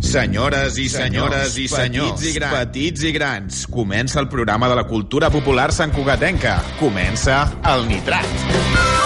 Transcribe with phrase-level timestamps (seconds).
[0.00, 4.78] Senyores i senyores i senyors, petits i, grans, petits i grans, comença el programa de
[4.78, 6.60] la cultura popular santcugatenca.
[6.78, 7.42] Comença
[7.74, 8.97] el Nitrat.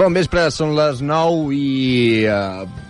[0.00, 1.64] Bon vespre, són les 9 i...
[2.24, 2.86] Uh,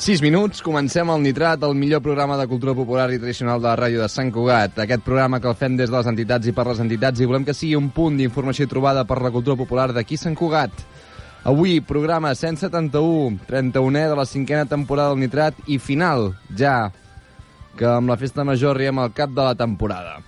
[0.00, 3.74] 6 minuts, comencem el Nitrat, el millor programa de cultura popular i tradicional de la
[3.76, 4.78] ràdio de Sant Cugat.
[4.80, 7.44] Aquest programa que el fem des de les entitats i per les entitats i volem
[7.44, 10.80] que sigui un punt d'informació trobada per la cultura popular d'aquí Sant Cugat.
[11.52, 16.86] Avui, programa 171, 31è de la cinquena temporada del Nitrat i final, ja,
[17.76, 20.22] que amb la festa major arribem al cap de la temporada.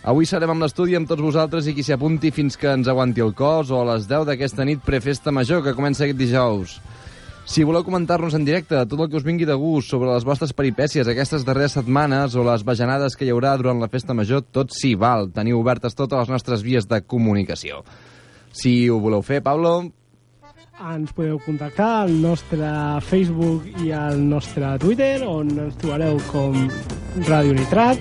[0.00, 3.20] Avui serem amb l'estudi amb tots vosaltres i qui s'hi apunti fins que ens aguanti
[3.20, 6.78] el cos o a les 10 d'aquesta nit prefesta major que comença aquest dijous.
[7.44, 10.54] Si voleu comentar-nos en directe tot el que us vingui de gust sobre les vostres
[10.56, 14.72] peripècies aquestes darreres setmanes o les bajanades que hi haurà durant la festa major, tot
[14.72, 15.28] s'hi val.
[15.34, 17.82] Teniu obertes totes les nostres vies de comunicació.
[18.52, 19.90] Si ho voleu fer, Pablo...
[20.80, 22.70] Ens podeu contactar al nostre
[23.04, 26.56] Facebook i al nostre Twitter, on ens trobareu com
[27.26, 28.00] Ràdio Nitrat,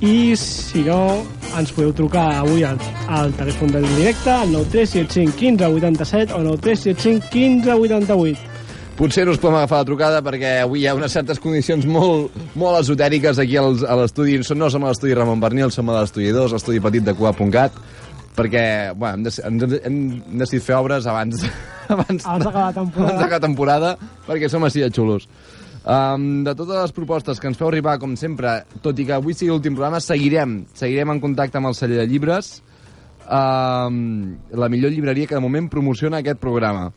[0.00, 1.22] i si no
[1.56, 2.76] ens podeu trucar avui al,
[3.08, 8.56] al telèfon del directe al 9375 15 87 o 9375 15 88
[8.96, 12.32] Potser no us podem agafar la trucada perquè avui hi ha unes certes condicions molt,
[12.56, 14.38] molt esotèriques aquí als, a l'estudi.
[14.56, 17.76] No som a l'estudi Ramon Bernil, som a l'estudi 2, l'estudi petit de Cuap.cat,
[18.38, 21.44] perquè bueno, hem, hem, hem decidit fer obres abans,
[21.92, 23.18] abans, abans d'acabar la temporada.
[23.18, 23.92] Abans de temporada,
[24.30, 25.28] perquè som així de xulos.
[25.86, 29.36] Um, de totes les propostes que ens feu arribar, com sempre, tot i que avui
[29.38, 32.56] sigui l'últim programa, seguirem, seguirem en contacte amb el celler de llibres,
[33.30, 36.88] um, la millor llibreria que de moment promociona aquest programa.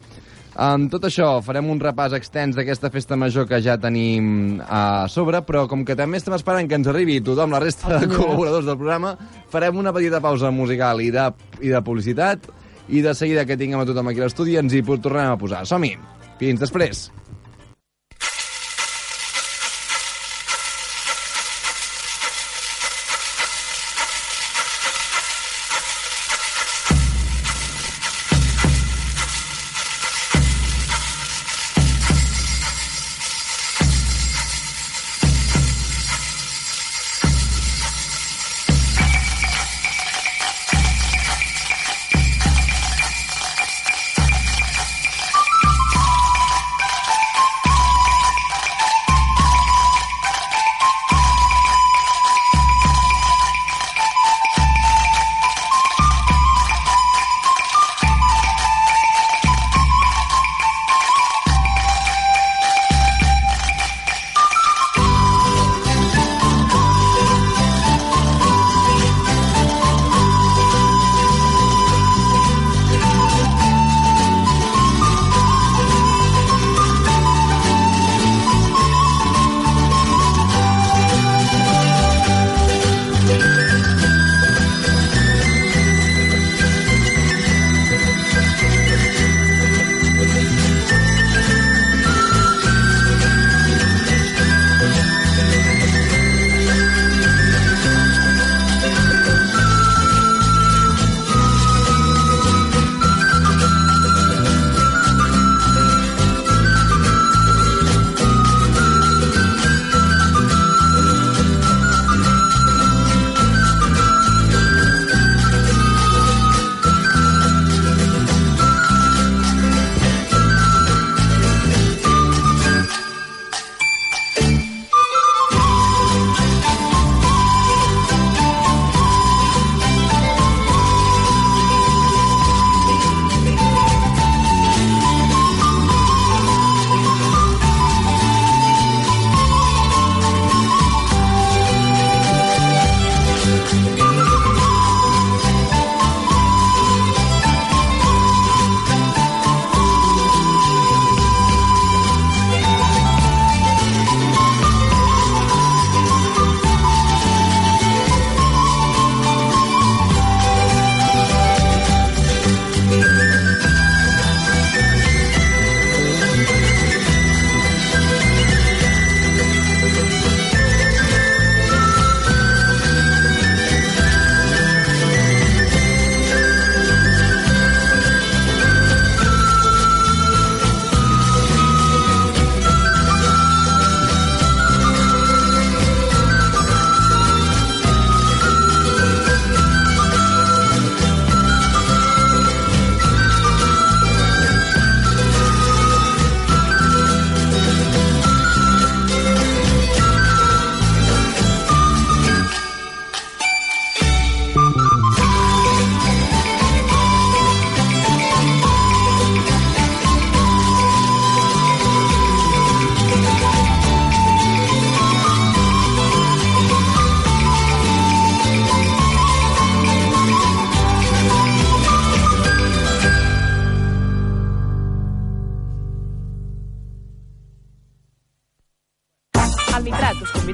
[0.59, 5.43] Amb tot això, farem un repàs extens d'aquesta festa major que ja tenim a sobre,
[5.45, 8.79] però com que també estem esperant que ens arribi tothom, la resta de col·laboradors del
[8.81, 9.13] programa,
[9.53, 11.29] farem una petita pausa musical i de,
[11.61, 12.49] i de publicitat,
[12.89, 15.61] i de seguida que tinguem a tothom aquí a l'estudi ens hi tornem a posar.
[15.69, 15.93] Som-hi!
[16.41, 17.11] Fins després!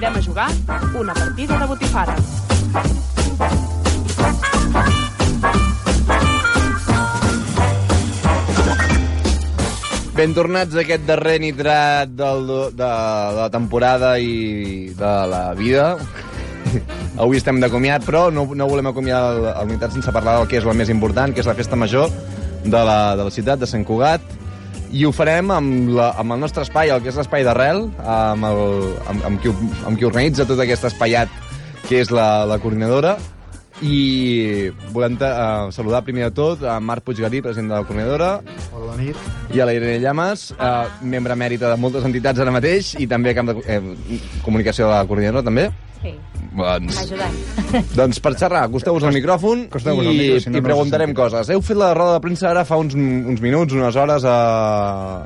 [0.06, 0.52] Convidem a jugar
[1.00, 2.16] una partida de botifara.
[10.16, 12.92] Ben tornats a aquest darrer nitrat del, de, de
[13.40, 15.96] la temporada i de la vida.
[17.18, 20.52] Avui estem de comiat, però no, no volem acomiadar el, el nitrat sense parlar del
[20.52, 22.14] que és la més important, que és la festa major
[22.62, 24.45] de la, de la ciutat de Sant Cugat.
[24.96, 28.46] I ho farem amb, la, amb el nostre espai, el que és l'espai d'arrel, amb,
[28.48, 28.62] el,
[29.12, 29.52] amb, amb, qui,
[29.84, 31.32] amb qui organitza tot aquest espaiat,
[31.90, 33.18] que és la, la coordinadora,
[33.84, 38.30] i volem uh, saludar primer de tot a Marc Puiggarí, president de la coordinadora,
[38.72, 39.20] Hola, bona nit.
[39.52, 43.36] i a la Irene Llamas, uh, membre mèrita de moltes entitats ara mateix, i també
[43.36, 43.82] camp de eh,
[44.46, 45.68] comunicació de la coordinadora, també.
[46.02, 46.14] Sí,
[46.56, 46.98] Doncs,
[48.00, 51.24] doncs per xerrar, acosteu-vos al micròfon i, al micro, si no, i no preguntarem sentirà.
[51.26, 51.50] coses.
[51.52, 54.36] Heu fet la roda de premsa ara fa uns, uns minuts, unes hores a...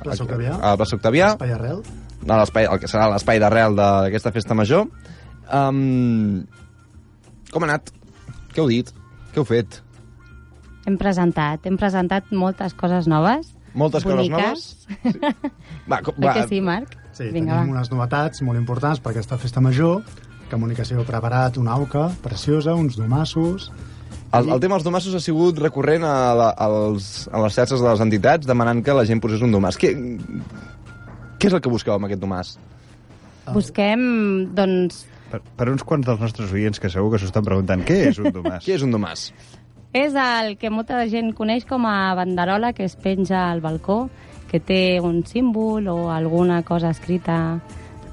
[0.05, 0.55] Plaça Octavià.
[0.57, 1.83] A, a Plaça Octavià, Espai arrel.
[2.25, 4.87] a l'espai, el que serà l'espai d'arrel de- d'aquesta festa major.
[5.53, 6.45] Um,
[7.53, 7.91] com ha anat?
[8.55, 8.89] Què heu dit?
[9.33, 9.81] Què heu fet?
[10.89, 13.51] Hem presentat, hem presentat moltes coses noves.
[13.77, 14.87] Moltes coses boniques.
[15.91, 16.95] Va, co- Oi que sí, Marc?
[17.13, 17.77] Sí, Vinga, tenim va.
[17.77, 20.01] unes novetats molt importants per aquesta festa major.
[20.49, 23.71] Comunicació preparat, una auca preciosa, uns domassos...
[24.29, 27.87] El, el tema dels domassos ha sigut recurrent a, la, als, a les xarxes de
[27.87, 29.77] les entitats demanant que la gent posés un domàs.
[29.81, 29.89] Què,
[31.41, 32.51] què és el que busqueu amb aquest domàs?
[33.55, 34.03] Busquem,
[34.53, 37.99] doncs, Per, per uns quants dels nostres oients que segur que s'ho estan preguntant què
[38.09, 38.63] és un domàs?
[38.65, 39.27] Què és un domàs?
[39.93, 44.03] És el que molta gent coneix com a banderola que es penja al balcó,
[44.49, 47.59] que té un símbol o alguna cosa escrita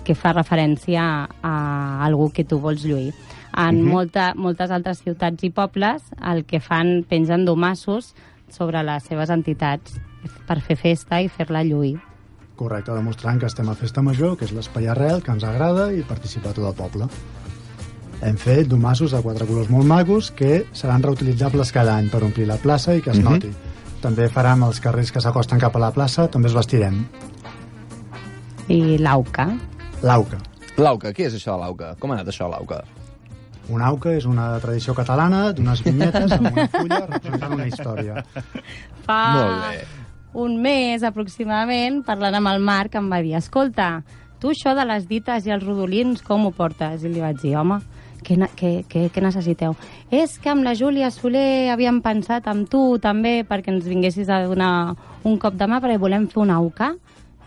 [0.07, 1.55] que fa referència a
[2.07, 3.13] algú que tu vols lluir.
[3.57, 8.13] En molta, moltes altres ciutats i pobles el que fan, pengen domassos
[8.53, 9.97] sobre les seves entitats
[10.47, 11.97] per fer festa i fer-la lluir.
[12.57, 16.05] Correcte, demostrant que estem a Festa Major, que és l'espai arrel, que ens agrada i
[16.09, 17.09] participa tot el poble.
[18.25, 22.47] Hem fet domassos de quatre colors molt macos que seran reutilitzables cada any per omplir
[22.49, 23.25] la plaça i que es Mhm.
[23.25, 23.53] noti.
[24.01, 27.07] També farem els carrers que s'acosten cap a la plaça, també els vestirem.
[28.69, 29.51] I l'auca.
[30.05, 30.39] L'auca.
[30.77, 31.95] L'auca, què és això de l'auca?
[32.01, 32.83] Com ha anat això de l'auca?
[33.73, 38.23] Una auca és una tradició catalana d'unes vinyetes amb una fulla representant una història.
[39.07, 39.81] Fa Molt bé.
[40.45, 44.03] un mes aproximadament, parlant amb el Marc, em va dir, escolta,
[44.39, 47.03] tu això de les dites i els rodolins, com ho portes?
[47.03, 47.81] I li vaig dir, home,
[48.23, 49.75] què, què, què, què necessiteu?
[50.15, 54.45] És que amb la Júlia Soler havíem pensat amb tu també perquè ens vinguessis a
[54.47, 54.73] donar
[55.27, 56.93] un cop de mà perquè volem fer una auca.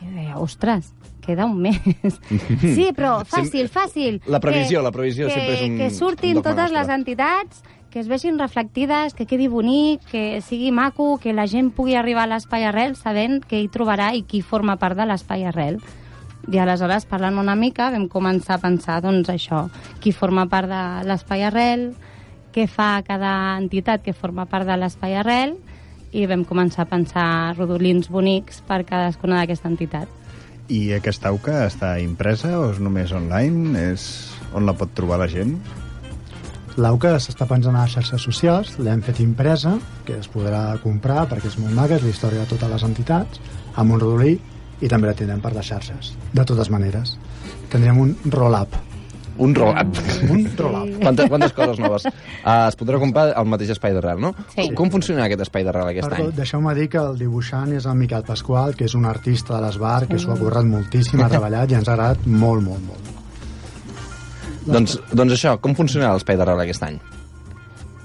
[0.01, 1.79] I jo deia, ostres, queda un mes.
[2.61, 4.21] sí, però fàcil, fàcil.
[4.27, 6.79] La previsió, Que- la previsió que, sempre és un Que surtin dogma totes nostre.
[6.79, 11.71] les entitats, que es vegin reflectides, que quedi bonic, que sigui maco, que la gent
[11.73, 15.43] pugui arribar a l'espai arrel sabent què hi trobarà i qui forma part de l'espai
[15.49, 15.79] arrel.
[16.49, 19.67] I aleshores, parlant una mica, vam començar a pensar, doncs, això,
[20.01, 21.91] qui forma part de l'espai arrel,
[22.53, 25.57] què fa cada entitat que forma part de l'espai arrel,
[26.11, 30.07] i vam començar a pensar rodolins bonics per cadascuna d'aquesta entitat.
[30.69, 33.73] I aquesta auca està impresa o és només online?
[33.91, 34.03] És
[34.53, 35.55] on la pot trobar la gent?
[36.79, 39.73] L'auca s'està penjant a les xarxes socials, l'hem fet impresa,
[40.05, 43.41] que es podrà comprar perquè és molt maca, és la història de totes les entitats,
[43.75, 44.37] amb un rodolí,
[44.79, 47.17] i també la tindrem per les xarxes, de totes maneres.
[47.73, 48.77] Tindrem un roll-up.
[49.39, 49.99] Un roll-up.
[50.29, 50.89] Un roll-up.
[51.03, 52.05] Quantes, quantes coses noves.
[52.05, 54.33] Uh, es podrà comprar al mateix espai d'arrel, no?
[54.51, 54.65] Sí.
[54.65, 56.35] Com, com funciona aquest espai d'arrel aquest Perdó, any?
[56.41, 60.01] deixeu-me dir que el dibuixant és el Miquel Pasqual, que és un artista de l'esbar,
[60.09, 63.15] que s'ho ha currat moltíssim, ha treballat i ens ha agradat molt, molt, molt.
[64.69, 66.99] Doncs, doncs això, com funcionarà l'espai d'arrel aquest any?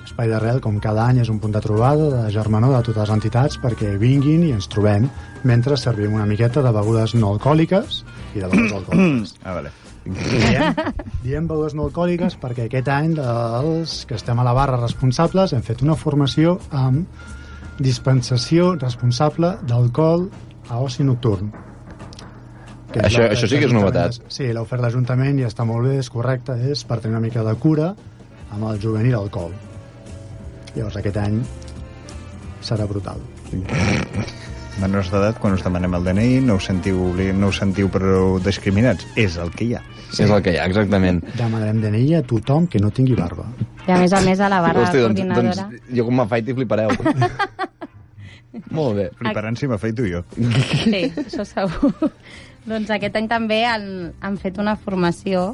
[0.06, 3.14] Espai d'Arrel, com cada any, és un punt de trobada, de germanor de totes les
[3.16, 5.08] entitats perquè vinguin i ens trobem
[5.42, 8.04] mentre servim una miqueta de begudes no alcohòliques
[8.36, 9.34] i de begudes alcohòliques.
[9.42, 9.74] Ah, vale.
[10.04, 10.74] Diem,
[11.24, 15.62] diem begudes no alcohòliques perquè aquest any dels que estem a la barra responsables hem
[15.64, 17.06] fet una formació amb
[17.80, 20.28] dispensació responsable d'alcohol
[20.70, 21.50] a oci nocturn.
[22.94, 24.20] Que Això- això sí que és novetat.
[24.30, 27.42] Sí, l'oferta de l'Ajuntament ja està molt bé, és correcte, és per tenir una mica
[27.42, 27.88] de cura
[28.54, 29.50] amb el jovent i l'alcohol.
[30.76, 31.40] Llavors aquest any
[32.62, 33.18] serà brutal.
[34.82, 36.98] Menors d'edat, quan us demanem el DNI, no us sentiu,
[37.38, 39.06] no us sentiu prou discriminats.
[39.20, 39.82] És el que hi ha.
[40.08, 40.24] Sí.
[40.24, 41.20] És el que hi ha, exactament.
[41.38, 43.46] Demanarem DNI a tothom que no tingui barba.
[43.86, 45.68] I a més a més a la barra Hosti, doncs, coordinadora...
[45.70, 46.90] doncs jo com m'afaiti flipareu.
[48.78, 49.06] Molt bé.
[49.18, 50.24] Fliparan si m'afeito jo.
[50.34, 52.10] Sí, això segur.
[52.70, 53.88] doncs aquest any també han,
[54.24, 55.52] han fet una formació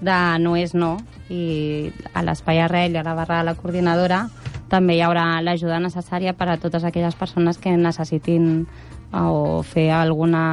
[0.00, 0.94] de no és no
[1.30, 4.24] i a l'espai arrel i a la barra de la coordinadora
[4.70, 8.66] també hi haurà l'ajuda necessària per a totes aquelles persones que necessitin
[9.12, 10.44] eh, o fer alguna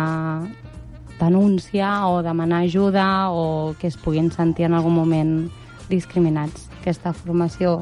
[1.20, 5.50] denúncia o demanar ajuda o que es puguin sentir en algun moment
[5.90, 6.68] discriminats.
[6.82, 7.80] Aquesta formació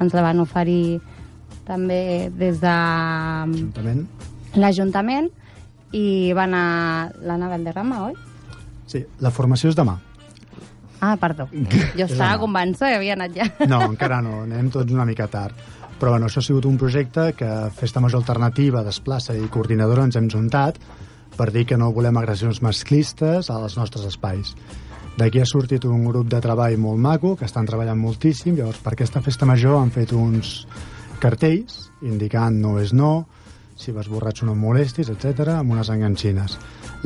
[0.00, 1.00] ens la van oferir
[1.64, 4.02] també des de Ajuntament.
[4.60, 5.30] l'Ajuntament
[5.96, 8.16] i va anar l'Anna Valderrama, oi?
[8.90, 9.96] Sí, la formació és demà.
[11.00, 11.46] Ah, perdó.
[11.98, 12.40] Jo estava demà.
[12.42, 13.46] convençuda que havia anat ja.
[13.68, 15.54] No, encara no, anem tots una mica tard.
[16.04, 20.18] Però bueno, això ha sigut un projecte que Festa Major Alternativa, Desplaça i Coordinadora ens
[20.20, 20.76] hem juntat
[21.32, 24.50] per dir que no volem agressions masclistes als nostres espais.
[25.16, 28.92] D'aquí ha sortit un grup de treball molt maco, que estan treballant moltíssim, llavors per
[28.92, 30.50] aquesta festa major han fet uns
[31.22, 33.24] cartells indicant no és no,
[33.72, 36.58] si vas borratxo no molestis, etc amb unes enganxines.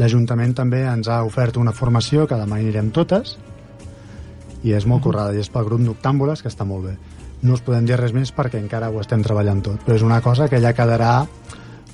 [0.02, 3.36] L'Ajuntament també ens ha ofert una formació que demà anirem totes,
[4.66, 6.96] i és molt currada, i és pel grup Noctàmbules, que està molt bé.
[7.42, 10.20] No us podem dir res més perquè encara ho estem treballant tot, però és una
[10.24, 11.12] cosa que ja quedarà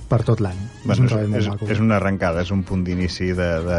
[0.08, 0.56] per tot l'any.
[0.56, 1.68] és un Bueno, treball molt és, maco.
[1.72, 3.78] és una arrencada, és un punt d'inici de, de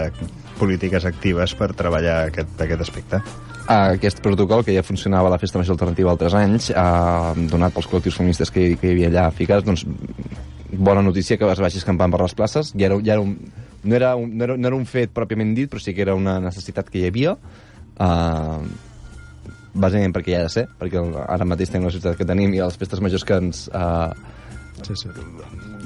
[0.60, 3.22] polítiques actives per treballar aquest, aquest aspecte.
[3.68, 7.88] Aquest protocol, que ja funcionava a la Festa Major Alternativa altres anys, eh, donat pels
[7.90, 9.86] col·lectius feministes que, que hi havia allà ficats, doncs
[10.76, 12.74] bona notícia que es vagi escampant per les places.
[12.78, 13.38] Ja era, ja era un,
[13.84, 16.14] no, era un, no, era, no era un fet pròpiament dit, però sí que era
[16.18, 17.38] una necessitat que hi havia.
[17.96, 18.66] Uh,
[19.76, 22.64] bàsicament perquè hi ha de ser, perquè ara mateix tenim la societat que tenim i
[22.64, 23.68] les festes majors que ens...
[23.74, 24.10] Uh,
[24.86, 25.08] Sí, sí.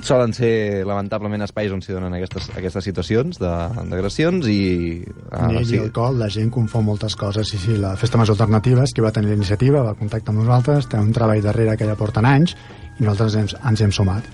[0.02, 5.04] solen ser, lamentablement, espais on s'hi donen aquestes, aquestes situacions de- d'agressions i...
[5.30, 7.48] Uh, ni, ni alcohol, la gent confon moltes coses.
[7.54, 10.90] Sí, sí, la Festa Major Alternatives, que va tenir la iniciativa, va contactar amb nosaltres,
[10.90, 12.56] té un treball darrere que ja porten anys,
[12.98, 14.26] i nosaltres ens, ens hem sumat.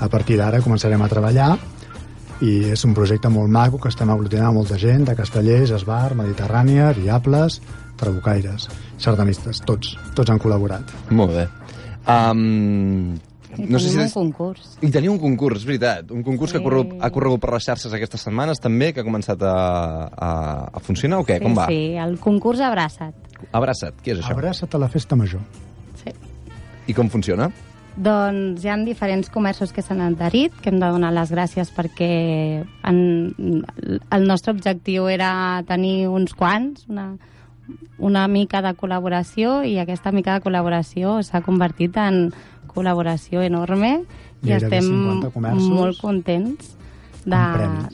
[0.00, 1.50] A partir d'ara començarem a treballar
[2.40, 6.94] i és un projecte molt maco que estem aglutinant molta gent de Castellers, Esbar, Mediterrània,
[6.96, 7.60] Diables,
[8.00, 10.88] Trabucaires, sardanistes, tots, tots han col·laborat.
[11.12, 11.46] Molt bé.
[12.08, 13.14] Um,
[13.58, 13.96] I no sé si...
[13.96, 14.68] tenim des- un concurs.
[14.80, 16.10] I tenia un concurs, és veritat.
[16.14, 19.06] Un concurs que ha corregut, ha corregut per les xarxes aquestes setmanes també, que ha
[19.06, 19.54] començat a,
[20.10, 20.30] a,
[20.72, 21.38] a funcionar o què?
[21.40, 21.66] Sí, Com va?
[21.68, 23.14] sí, el concurs Abraça't.
[23.56, 24.36] Abraça't, què és això?
[24.36, 25.42] Abraça't a la Festa Major.
[26.04, 26.12] Sí.
[26.88, 27.50] I com funciona?
[28.00, 32.10] Doncs hi ha diferents comerços que s'han adherit, que hem de donar les gràcies perquè
[32.86, 33.00] en,
[34.14, 35.32] el nostre objectiu era
[35.68, 37.10] tenir uns quants, una,
[37.98, 42.28] una mica de col·laboració, i aquesta mica de col·laboració s'ha convertit en
[42.70, 44.00] col·laboració enorme
[44.42, 45.72] i Gairebé estem 50 comerços.
[45.74, 46.76] molt contents
[47.24, 47.42] de,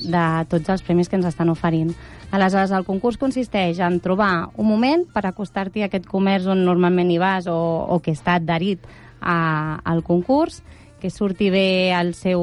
[0.07, 1.91] de tots els premis que ens estan oferint.
[2.31, 7.11] Aleshores, el concurs consisteix en trobar un moment per acostar-t'hi a aquest comerç on normalment
[7.11, 7.57] hi vas o,
[7.91, 8.83] o que està adherit
[9.21, 10.63] a, al concurs,
[11.01, 12.41] que surti bé el seu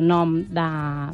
[0.00, 0.66] nom de,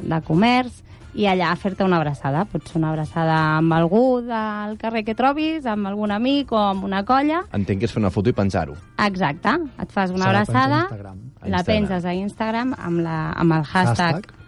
[0.07, 0.83] de comerç
[1.15, 2.45] i allà fer-te una abraçada.
[2.49, 6.83] Pot ser una abraçada amb algú del carrer que trobis, amb algun amic o amb
[6.87, 7.43] una colla.
[7.53, 8.75] Entenc que és fer una foto i penjar-ho.
[9.05, 9.57] Exacte.
[9.81, 11.19] Et fas una abraçada, Instagram.
[11.41, 14.42] A la penges a Instagram amb, la, amb el hashtag, Hashtag.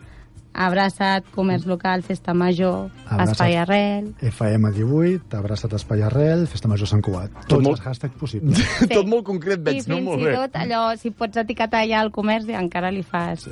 [0.55, 3.31] Abraça't, comerç local, festa major, Abraça't.
[3.35, 4.09] espai arrel...
[4.21, 7.31] FM18, Abraça't Espai Arrel, Festa Major Sant Cugat.
[7.47, 8.61] Tots molt- els hashtags possibles.
[8.85, 8.87] Sí.
[8.91, 9.95] Tot molt concret, I veig, no?
[9.97, 10.35] fins Molt i bé.
[10.35, 13.47] tot allò, si pots etiquetar ja el comerç, i encara li fas...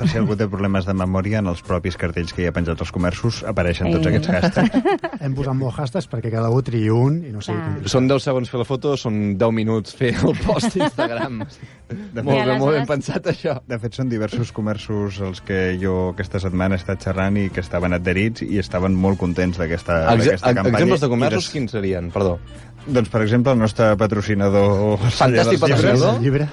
[0.00, 2.80] Per si algú té problemes de memòria, en els propis cartells que hi ha penjats
[2.80, 4.94] als comerços apareixen tots aquests hashtags.
[5.22, 7.52] Hem posat molts hashtags perquè cada un triï un i no sé.
[7.92, 11.42] Són 10 segons fer la foto, són 10 minuts fer el post d'Instagram.
[11.90, 13.58] De molt I bé, molt ben pensat, això.
[13.68, 17.62] De fet, són diversos comerços els que jo aquesta setmana he estat xerrant i que
[17.64, 20.76] estaven adherits i estaven molt contents d'aquesta campanya.
[20.76, 22.12] exemples de comerços, quins serien?
[22.14, 22.38] Perdó.
[22.86, 24.96] Doncs, per exemple, el nostre patrocinador...
[25.12, 26.16] Fantàstic patrocinador.
[26.22, 26.46] Llibre.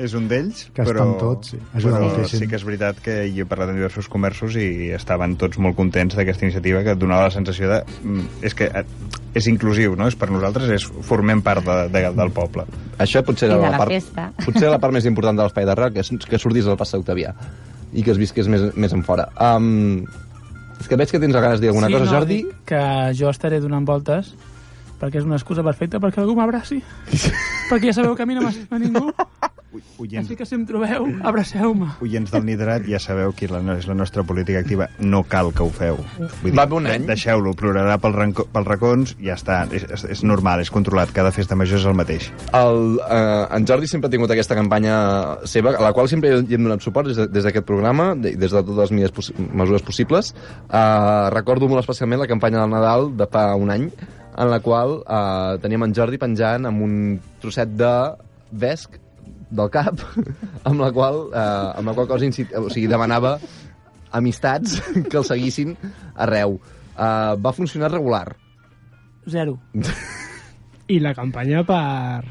[0.00, 1.58] És un d'ells, Que però, estan tots, sí.
[1.76, 2.40] Ajuda però moltíssim.
[2.40, 5.76] sí que és veritat que jo he parlat amb diversos comerços i estaven tots molt
[5.78, 7.82] contents d'aquesta iniciativa que et donava la sensació de...
[8.02, 8.84] mm, És que eh,
[9.34, 10.08] és inclusiu, no?
[10.10, 12.64] És per nosaltres, és, formem part de, de, del poble.
[13.02, 14.28] Això potser era la, la part, festa.
[14.44, 17.34] potser la part més important de l'espai d'arrel, que, és- que sortís del pas Octavià
[17.94, 19.28] i que es visqués més, més en fora.
[19.38, 20.02] Um,
[20.80, 22.40] és que veig que tens ganes de dir alguna sí, cosa, no, Jordi.
[22.66, 22.82] Que
[23.14, 24.32] jo estaré donant voltes
[25.00, 26.82] perquè és una excusa perfecta perquè algú m'abraci.
[27.70, 29.10] perquè ja sabeu que a mi no m'estima ningú.
[29.98, 31.88] Oients, Així que si em trobeu, abraceu-me.
[32.04, 34.86] oients del Nidrat, ja sabeu qui la, és la nostra política activa.
[35.02, 35.96] No cal que ho feu.
[36.44, 37.06] Vull Va bé un any.
[37.08, 39.64] Deixeu-lo, plorarà pel ranco, pels racons, ja està.
[39.74, 41.10] És, és, és normal, és controlat.
[41.16, 42.28] Cada festa major és el mateix.
[42.54, 44.94] El, eh, en Jordi sempre ha tingut aquesta campanya
[45.50, 48.36] seva, a la qual sempre hi hem donat suport des de- des d'aquest programa, de-
[48.36, 50.34] des de totes les mesures, possi- mesures possibles.
[50.70, 53.90] Eh, recordo molt especialment la campanya del Nadal de fa un any,
[54.36, 56.94] en la qual eh, teníem en Jordi penjant amb un
[57.42, 57.92] trosset de
[58.50, 58.98] vesc
[59.54, 60.00] del cap,
[60.68, 63.36] amb la qual, eh, amb la qual cosa incit, o sigui, demanava
[64.14, 65.76] amistats que el seguissin
[66.14, 66.58] arreu.
[66.94, 68.34] Eh, va funcionar regular.
[69.30, 69.56] Zero.
[70.92, 72.24] I la campanya per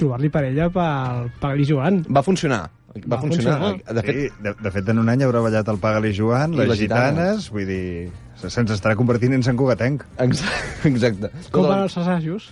[0.00, 2.02] trobar-li parella pel Pagli Joan.
[2.08, 2.62] Va funcionar.
[2.96, 3.58] Va, Va funcionar.
[3.60, 3.94] funcionar.
[3.98, 6.62] De fet, Sí, de, de fet, en un any haurà ballat el Pagali Joan, I
[6.62, 7.12] les, les gitanes.
[7.12, 8.12] gitanes, vull dir...
[8.46, 10.04] se- Se'ns estarà convertint en Sant Cugatenc.
[10.24, 10.42] Ex-
[10.90, 11.30] Exacte.
[11.50, 12.50] Com van el- els assajos?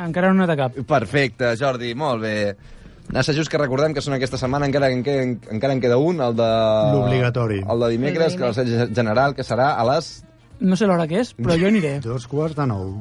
[0.00, 0.76] Encara no n'he de cap.
[0.88, 2.34] Perfecte, Jordi, molt bé.
[3.20, 6.36] Assajos que recordem que són aquesta setmana, encara en, queda, encara en queda un, el
[6.38, 6.46] de...
[6.94, 7.58] L'obligatori.
[7.68, 10.12] El de dimecres, que l'assaig general, que serà a les...
[10.60, 11.96] No sé l'hora que és, però jo aniré.
[12.06, 12.94] Dos quarts de nou.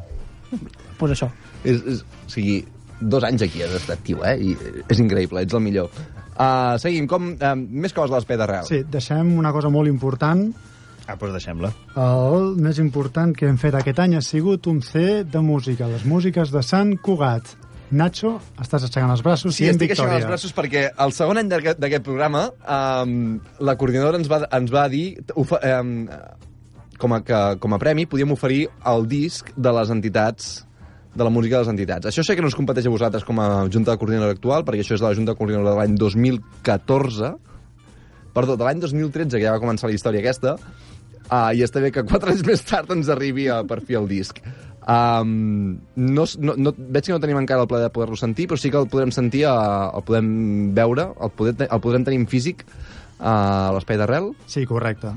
[0.97, 1.29] pues això.
[1.63, 2.57] És, és, o sigui,
[2.99, 4.33] dos anys aquí has estat, tio, eh?
[4.41, 4.55] I
[4.89, 5.91] és increïble, ets el millor.
[6.39, 7.33] Uh, seguim, com...
[7.37, 8.65] Uh, més coses de l'espè d'arrel.
[8.67, 10.47] Sí, deixem una cosa molt important.
[11.09, 11.71] Ah, doncs deixem-la.
[11.97, 16.05] El més important que hem fet aquest any ha sigut un C de música, les
[16.05, 17.55] músiques de Sant Cugat.
[17.89, 20.27] Nacho, estàs aixecant els braços Sí, i en estic aixecant victòria.
[20.27, 24.83] els braços perquè el segon any d'aquest programa um, la coordinadora ens va, ens va
[24.93, 25.95] dir ofe, um,
[27.01, 30.51] com, a, que, com a premi podíem oferir el disc de les entitats
[31.15, 32.05] de la música de les entitats.
[32.11, 34.85] Això sé que no us competeix a vosaltres com a Junta de Coordinadora actual, perquè
[34.85, 37.33] això és de la Junta de Coordinadora de l'any 2014,
[38.37, 40.53] perdó, de l'any 2013, que ja va començar la història aquesta,
[41.29, 44.09] uh, i està bé que quatre anys més tard ens arribi a, per fi el
[44.09, 44.41] disc.
[44.89, 48.57] Um, no, no, no, veig que no tenim encara el plaer de poder-lo sentir, però
[48.57, 50.31] sí que el podrem sentir, uh, el podem
[50.77, 53.35] veure, el, poder, el podrem tenir en físic uh, a
[53.75, 54.31] l'Espai d'Arrel.
[54.49, 55.13] Sí, correcte.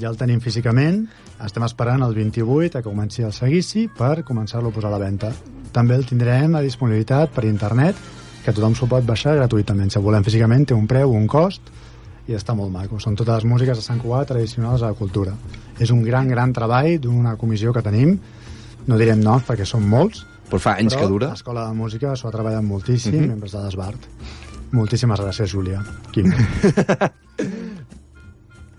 [0.00, 1.06] Ja el tenim físicament,
[1.44, 5.02] estem esperant el 28 a que comenci el seguici per començar-lo a posar a la
[5.04, 5.30] venda.
[5.72, 7.98] També el tindrem a disponibilitat per internet,
[8.44, 9.90] que tothom s'ho pot baixar gratuïtament.
[9.90, 11.70] Si volem físicament té un preu, un cost,
[12.28, 12.98] i està molt maco.
[13.00, 15.34] Són totes les músiques de Sant Cugat tradicionals a la cultura.
[15.78, 18.18] És un gran, gran treball d'una comissió que tenim,
[18.86, 21.28] no direm noms perquè són molts, Però fa anys però que dura.
[21.34, 23.28] l'Escola de Música s'ho ha treballat moltíssim, Mhm.
[23.28, 23.98] membres de l'Esbart.
[24.72, 25.82] Moltíssimes gràcies, Júlia.
[26.12, 26.32] Quim.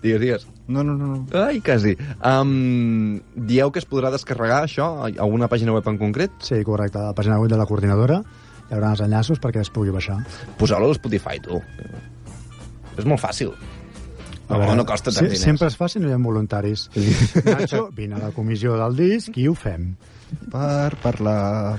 [0.02, 0.46] Digues, digues.
[0.68, 1.06] No, no, no.
[1.06, 1.26] no.
[1.46, 1.96] Ai, quasi.
[2.22, 6.30] Um, dieu que es podrà descarregar això a alguna pàgina web en concret?
[6.40, 6.98] Sí, correcte.
[7.00, 8.20] A la pàgina web de la coordinadora
[8.68, 10.20] hi haurà els enllaços perquè es pugui baixar.
[10.60, 11.58] Poseu-lo a Spotify, tu.
[12.98, 13.52] És molt fàcil.
[14.48, 15.42] A No, veure, no costa tant diners.
[15.44, 16.86] Sempre es fa si no hi ha voluntaris.
[17.44, 19.90] Nacho, vine a la comissió del disc i ho fem.
[20.50, 21.76] Per parlar...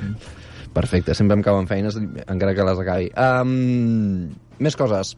[0.73, 3.07] Perfecte, sempre em cauen feines, encara que les acabi.
[3.17, 4.29] Um,
[4.61, 5.15] més coses.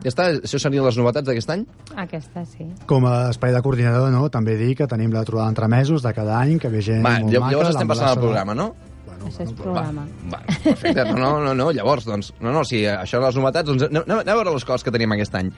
[0.00, 1.66] Ja està, això serien les novetats d'aquest any?
[2.00, 2.64] Aquesta sí.
[2.88, 4.30] Com a espai de coordinador, no?
[4.32, 7.18] també dir que tenim la trobada entre mesos de cada any, que ve gent Va,
[7.20, 7.52] molt lla- maca.
[7.52, 8.70] llavors estem passant al l'ambulaça- programa, no?
[9.20, 10.06] Bueno, Això és bueno, programa.
[10.32, 11.04] Va, perfecte.
[11.12, 14.02] No, no, no, no, llavors, doncs, no, no, si això de les novetats, doncs anem,
[14.08, 15.50] anem a veure les coses que tenim aquest any.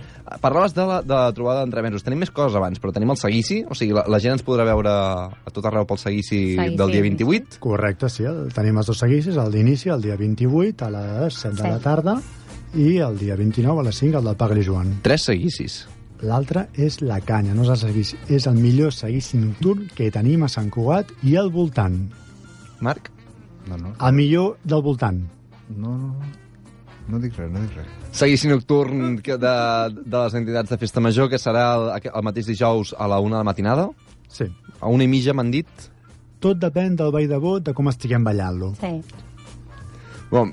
[0.43, 2.03] Parlaves de la, de la trobada d'entre mesos.
[2.03, 4.67] Tenim més coses abans, però tenim el seguici, o sigui, la, la gent ens podrà
[4.67, 6.77] veure a tot arreu pel seguici, Seguici.
[6.77, 7.59] del dia 28.
[7.63, 8.25] Correcte, sí.
[8.29, 11.79] el- Tenim els dos seguicis, el d'inici, el dia 28, a les 7 de la
[11.79, 11.85] Sí.
[11.85, 12.19] tarda,
[12.75, 14.99] i el dia 29 a les 5, el del Pagli Joan.
[15.03, 15.87] Tres seguicis.
[16.23, 20.45] L'altre és la canya, no és el seguici, és el millor seguici nocturn que tenim
[20.45, 21.97] a Sant Cugat i al voltant.
[22.81, 23.11] Marc?
[23.69, 23.93] No, no.
[23.99, 25.21] El millor del voltant.
[25.69, 26.33] No, no, no.
[27.13, 27.87] No dic res, no dic res.
[28.15, 29.55] Seguici nocturn que de,
[29.95, 33.37] de les entitats de Festa Major, que serà el, el mateix dijous a la una
[33.37, 33.89] de la matinada.
[34.31, 34.47] Sí.
[34.81, 35.89] A una i mitja m'han dit.
[36.43, 38.73] Tot depèn del ball de vot, de com estiguem ballant-lo.
[38.81, 38.95] Sí.
[40.33, 40.49] Bon,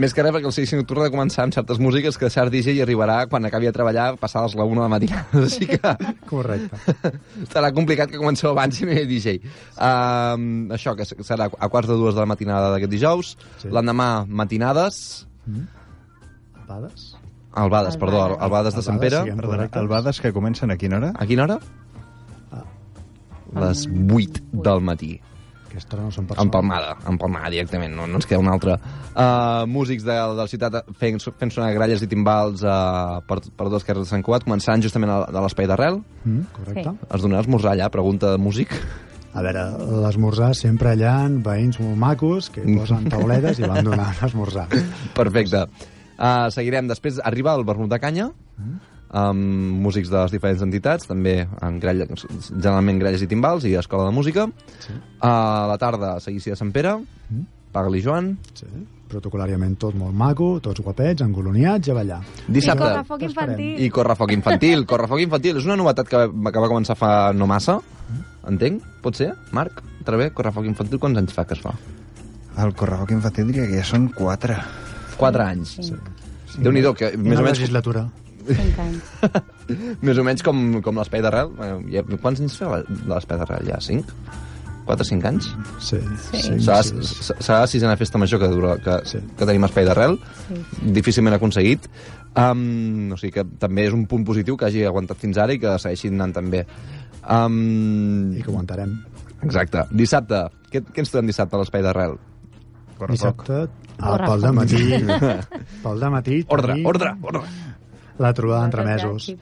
[0.00, 2.48] més que res perquè el seguici nocturn ha de començar amb certes músiques que cert
[2.48, 5.42] DJ hi arribarà quan acabi de treballar passades la una de la matinada.
[5.44, 5.92] Així que
[6.30, 6.96] Correcte.
[7.52, 9.36] serà complicat que comenceu abans si no hi ha DJ.
[9.76, 13.36] Um, això, que serà a quarts de dues de la matinada d'aquest dijous.
[13.60, 13.68] Sí.
[13.68, 15.26] L'endemà, matinades.
[16.64, 17.10] Albades?
[17.52, 18.44] Albades, perdó, Albades.
[18.48, 19.24] albades de Sant Pere.
[19.28, 21.12] Perdona, albades que comencen a quina hora?
[21.12, 21.60] A quina hora?
[22.48, 22.64] Ah.
[23.60, 25.18] Les 8 del matí.
[25.68, 26.46] Aquesta no són persones.
[26.46, 28.78] Empalmada, empalmada directament, no, no ens queda una altra.
[29.12, 33.68] Uh, músics de, de la ciutat fent, fent sonar gralles i timbals uh, per, per
[33.68, 36.00] dos carrers de Sant Cugat, començant justament a, a l'espai d'arrel.
[36.24, 36.94] Mm, correcte.
[36.96, 37.10] Sí.
[37.18, 38.72] Es donarà esmorzar allà, pregunta de músic.
[39.36, 39.66] A veure,
[40.06, 44.66] l'esmorzar sempre allà amb veïns molt macos que posen tauletes i van donar l'esmorzar.
[45.20, 45.66] Perfecte.
[46.16, 46.88] Uh, seguirem.
[46.90, 48.30] Després arriba el Vermut de Canya,
[49.10, 54.04] amb músics de les diferents entitats, també amb gralla, generalment gralles i timbals i escola
[54.10, 54.46] de música.
[54.84, 54.92] Sí.
[55.24, 56.96] A la tarda, seguici de Sant Pere,
[57.72, 58.30] Paga-li Joan.
[58.56, 58.66] Sí.
[59.08, 62.18] Protocolàriament tot molt maco, tots guapets, engoloniats i a ballar.
[62.46, 62.84] Dissabte.
[62.84, 63.80] I correfoc infantil.
[63.84, 64.84] I Correfoc Infantil.
[64.88, 67.78] Correfoc Infantil és una novetat que, va- que va començar fa no massa,
[68.48, 68.82] entenc?
[69.04, 69.80] Pot ser, Marc?
[70.04, 71.72] També, Correfoc Infantil, quants anys fa que es fa?
[72.58, 74.56] El correfoc infantil diria que ja són quatre.
[75.16, 75.76] Quatre anys.
[75.78, 75.94] Sí.
[76.58, 78.08] Déu-n'hi-do, que més Una o, menys, legislatura.
[78.48, 79.08] Cinc anys.
[80.06, 81.50] més o menys com, com l'espai d'arrel.
[81.92, 83.66] Ja- Quants anys fa l'espai d'arrel?
[83.72, 84.12] Ja, cinc?
[84.88, 85.50] Quatre, cinc anys?
[85.84, 85.98] Sí.
[86.30, 86.38] Sí.
[86.46, 87.34] sí, Serà, sí.
[87.44, 89.18] serà la sisena festa major que, dura, que, Sí.
[89.36, 90.16] que tenim espai d'arrel.
[90.46, 90.62] Sí.
[90.96, 91.84] Difícilment aconseguit.
[92.38, 95.60] Um, o sigui que també és un punt positiu que hagi aguantat fins ara i
[95.60, 96.62] que segueixi anant tan bé.
[97.28, 98.94] Um, I que aguantarem.
[99.44, 99.84] Exacte.
[99.92, 100.46] Dissabte.
[100.72, 102.16] Què, què ens trobem dissabte a l'espai d'arrel?
[103.12, 103.60] Dissabte,
[104.00, 104.26] al Correfoc.
[104.32, 104.80] pel de matí,
[105.84, 107.42] pel de matí Ordre, tenim ordre, ordre.
[108.18, 109.34] La trobada entre mesos.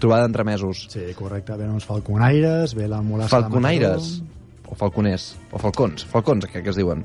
[0.00, 0.86] Trobada entre mesos.
[0.90, 1.52] Sí, correcte.
[1.56, 4.22] Venen uns falconaires, ve la mulassa Falconaires.
[4.66, 5.36] O falconers.
[5.52, 6.04] O falcons.
[6.06, 7.04] Falcons, crec que es diuen.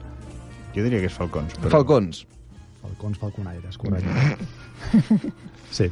[0.74, 1.54] Jo diria que és falcons.
[1.60, 1.70] Però...
[1.76, 2.24] Falcons.
[2.82, 4.10] Falcons, falconaires, correcte.
[5.72, 5.90] Sí.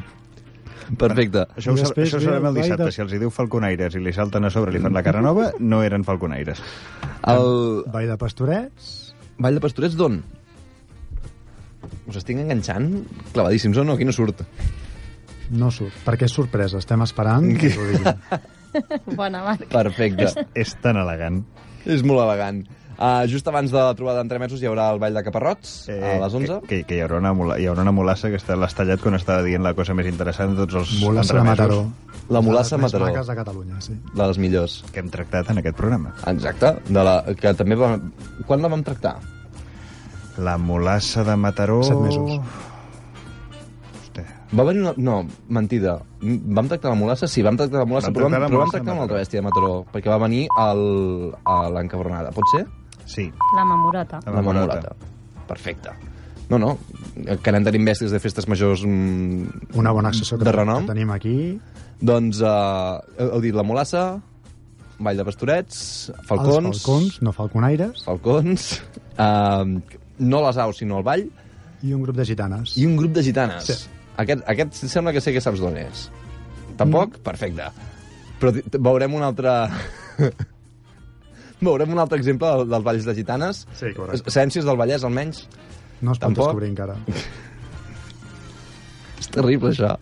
[0.97, 1.41] Perfecte.
[1.57, 2.85] Això, ho, després això ho sabem el dissabte.
[2.85, 5.01] de- Si els hi diu falconaires i li salten a sobre i li fan la
[5.03, 6.61] cara nova, no eren falconaires.
[7.27, 8.91] El Ball de pastorets,
[9.41, 10.21] Vall de Pastorets d'on?
[12.07, 12.89] Us estic enganxant
[13.33, 13.93] clavadíssims o no?
[13.97, 14.41] Aquí no surt.
[15.51, 16.79] no surt, perquè és sorpresa.
[16.81, 18.15] Estem esperant que ho diguin.
[19.19, 19.67] Bona marca.
[19.71, 20.31] Perfecte.
[20.57, 21.43] És tan elegant.
[21.85, 22.63] És molt elegant.
[22.95, 26.13] Uh, just abans de la trobada entre mesos hi haurà el ball de caparrots a
[26.21, 26.61] les 11.
[26.63, 29.01] Que, que, que hi, haurà una, mula- hi haurà una mulassa que està l'has tallat
[29.03, 31.79] quan estava dient la cosa més interessant de tots els Mulassa de Mataró.
[31.83, 33.09] entremesos La mulassa de les Mataró.
[33.11, 33.97] maques de Catalunya, sí.
[34.15, 34.77] De les millors.
[34.93, 36.13] que hem tractat en aquest programa.
[36.31, 36.71] Exacte.
[36.87, 38.07] De la, que també vam...
[38.47, 39.17] Quan la vam tractar?
[40.37, 41.81] La mulassa de Mataró...
[41.83, 42.39] Set mesos.
[44.55, 44.93] Va venir una...
[44.97, 45.15] No,
[45.49, 45.97] mentida.
[46.21, 47.27] Vam tractar la mulassa?
[47.27, 49.17] Sí, vam tractar la mulassa, Vam però, vam, tractar la però vam tractar una altra
[49.17, 49.23] Mataró.
[49.23, 50.83] bèstia de Mataró, perquè va venir el,
[51.43, 52.31] a l'encabronada.
[52.35, 52.61] Pot ser?
[53.09, 53.25] Sí.
[53.57, 54.19] La mamorota.
[54.25, 54.77] La mamorota.
[54.77, 55.43] mamorota.
[55.49, 55.95] Perfecte.
[56.49, 56.75] No, no,
[57.41, 60.85] que anem tenint bèsties de festes majors mm, Una bona accessió que, de renom.
[60.85, 61.35] que tenim aquí.
[62.05, 64.05] Doncs, uh, heu, heu dit la mulassa,
[64.99, 65.79] Vall de Pastorets,
[66.29, 66.69] Falcons...
[66.69, 68.67] Els falcons, no falconaires, Falcons,
[69.19, 69.65] uh,
[70.19, 71.23] no les aus, sinó el ball,
[71.83, 72.77] i un grup de gitanes.
[72.77, 73.63] i un grup de gitanes.
[73.67, 73.73] Sí.
[74.17, 76.09] Aquest, aquest sembla que sé que saps d'on és.
[76.79, 77.09] Tampoc?
[77.19, 77.23] Mm.
[77.25, 77.63] Perfecte.
[78.39, 78.51] Però
[78.89, 79.51] veurem un altre...
[81.65, 83.55] veurem un altre exemple del, dels balls de gitanes.
[83.75, 84.29] Sí, correcte.
[84.31, 85.37] Essències del Vallès, almenys.
[86.01, 86.45] No es pot Tampoc?
[86.51, 86.95] descobrir encara.
[89.19, 89.95] És terrible, això.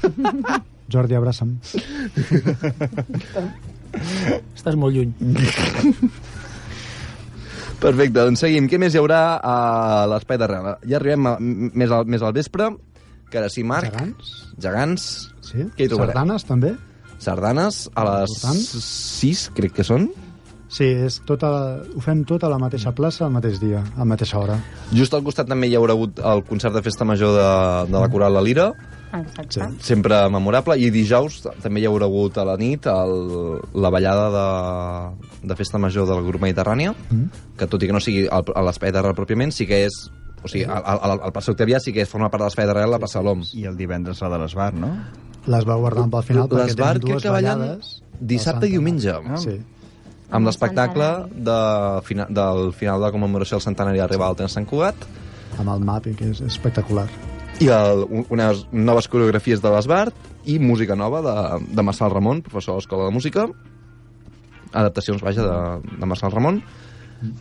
[0.90, 1.54] Jordi, abraça'm.
[4.56, 5.12] Estàs molt lluny.
[7.80, 8.66] Perfecte, doncs seguim.
[8.68, 9.54] Què més hi haurà a
[10.12, 10.66] l'Espai d'Arrel?
[10.84, 12.66] Ja arribem a, més, al, més al vespre,
[13.32, 13.88] que ara sí, Marc.
[13.88, 14.32] Gegants?
[14.60, 15.06] Gegants.
[15.48, 15.64] Sí?
[15.78, 16.12] Què hi trobarem?
[16.12, 16.74] Sardanes, també?
[17.20, 18.60] Sardanes, a les Important.
[18.84, 20.10] 6, crec que són.
[20.70, 21.48] Sí, és tota,
[21.80, 24.60] ho fem tot a la mateixa plaça, al mateix dia, a la mateixa hora.
[24.92, 27.48] Just al costat també hi haurà hagut el concert de festa major de,
[27.90, 28.68] de la Coral La Lira,
[29.12, 29.58] Exacte.
[29.58, 29.60] Sí.
[29.82, 35.48] sempre memorable, i dijous també hi haurà hagut a la nit el, la ballada de,
[35.48, 37.24] de festa major del grup Mediterrània, Mm.
[37.58, 39.98] que tot i que no sigui al- a l'espai d'arrel pròpiament, sí que és...
[40.42, 42.98] O sigui, al, al, al Passeig Octavià sí que forma part de l'espai d'arrel la
[42.98, 43.42] plaça l'OM.
[43.52, 44.88] I el divendres la de l'Esbar, no?
[45.52, 47.90] Les vau guardant pel final perquè tenen dues que ballen ballades.
[48.20, 49.10] dissabte i al diumenge.
[49.12, 49.36] centenari.
[49.42, 49.58] Sí.
[50.30, 51.58] amb l'espectacle de,
[52.06, 54.94] fina, del final de la commemoració del centenari de Riba Alta en Sant Cugat
[55.58, 57.08] amb el mapping, que és espectacular.
[57.60, 60.14] I el, un- unes noves coreografies de l'Esbart
[60.48, 61.34] i música nova de,
[61.76, 63.46] de Marçal Ramon, professor de l'Escola de Música
[64.72, 66.60] adaptacions, vaja, de, de Marçal Ramon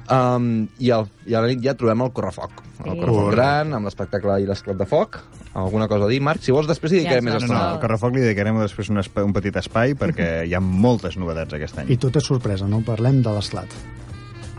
[0.10, 0.48] um,
[0.82, 3.00] i, al, i a la nit ja trobem el Correfoc el Sí.
[3.02, 5.20] Correfoc gran, amb l'espectacle i l'esclat de foc
[5.60, 6.42] alguna cosa a dir, Marc?
[6.46, 7.34] Si vols després hi dedicarem Ja més.
[7.34, 10.54] No, no, estona al Carrefoc li dedicarem després un, espai, un petit espai perquè hi
[10.56, 11.90] ha moltes novetats aquest any.
[11.92, 13.74] I tot és sorpresa, no parlem de l'esclat.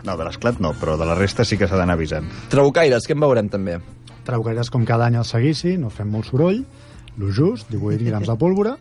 [0.04, 2.26] No, de l'esclat no, però de la resta sí que s'ha d'anar avisant.
[2.52, 3.78] Traucaires, què en veurem també?
[4.26, 6.64] Traucaires com cada any al seguici, no fem molt soroll,
[7.20, 8.76] lo just, 18 grams de pólvora,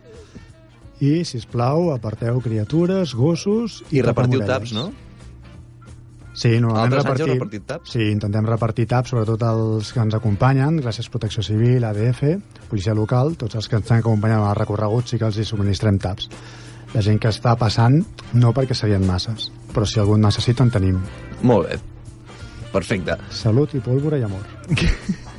[1.00, 3.80] i, si us plau, aparteu criatures, gossos...
[3.90, 4.50] i repartiu tapamorelles.
[4.50, 4.90] taps, no?
[6.40, 7.32] Sí, normalment Altres anys heu repartim...
[7.34, 7.92] repartit taps?
[7.96, 12.22] Sí, intentem repartir taps, sobretot els que ens acompanyen, gràcies a Protecció Civil, ADF,
[12.70, 15.98] Policia Local, tots els que ens estan acompanyant al recorregut sí que els hi subministrem
[16.00, 16.28] taps.
[16.94, 18.00] La gent que està passant,
[18.34, 21.00] no perquè serien masses, però si algú necessita en tenim.
[21.42, 21.80] Molt bé.
[22.70, 23.16] Perfecte.
[23.34, 24.46] Salut i pólvora i amor.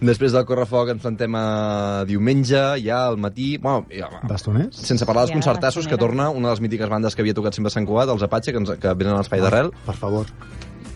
[0.00, 3.58] Després del correfoc ens plantem a diumenge, ja al matí...
[3.60, 4.78] Bueno, ja, Bastoners?
[4.80, 7.52] sense parlar dels Ja, concertassos, que torna una de les mítiques bandes que havia tocat
[7.52, 9.68] sempre a Sant Cugat, els Apache, que, ens, que venen a l'espai d'arrel.
[9.84, 10.30] Per favor.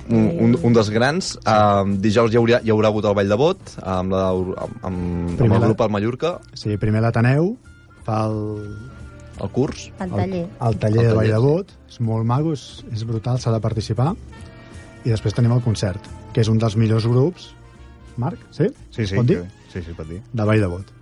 [0.09, 1.35] Un, un, un dels grans.
[1.49, 4.87] Um, dijous hi haurà, hi haurà hagut el Ball de Bot, amb, la, amb, amb,
[4.88, 7.51] amb Primer el grup al Mallorca, Sí, primer l'Ateneu,
[8.05, 8.38] fa el,
[9.40, 9.90] el curs.
[10.01, 10.45] El taller.
[10.47, 13.53] el, el taller El de Vall de Bot, és molt maco, és, és brutal, s'ha
[13.53, 14.14] de participar.
[15.05, 16.01] I després tenim el concert,
[16.33, 17.51] que és un dels millors grups.
[18.20, 18.68] Marc, sí?
[18.90, 19.40] Sí, sí, Pot dir?
[19.42, 20.20] que, sí, sí, pot dir.
[20.33, 20.94] De Vall de Bot.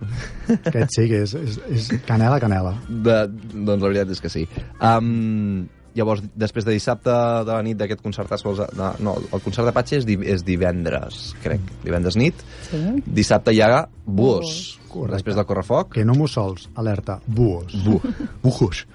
[0.71, 2.75] Aquest sí que és, és, és canela, canela.
[2.89, 3.17] De,
[3.53, 4.45] doncs la veritat és que sí.
[4.81, 5.65] Um,
[5.97, 7.13] llavors, després de dissabte
[7.45, 8.43] de la nit d'aquest concertàs...
[8.43, 11.65] De, no, el concert d'Apache és, di, és divendres, crec.
[11.85, 12.43] Divendres nit.
[12.69, 12.83] Sí.
[13.05, 14.79] Dissabte hi ha Buos.
[14.89, 15.17] Correcte.
[15.17, 15.93] Després del correfoc.
[15.95, 17.73] Que no mussols, alerta, buos.
[17.85, 17.99] Bu
[18.43, 18.85] Bujos.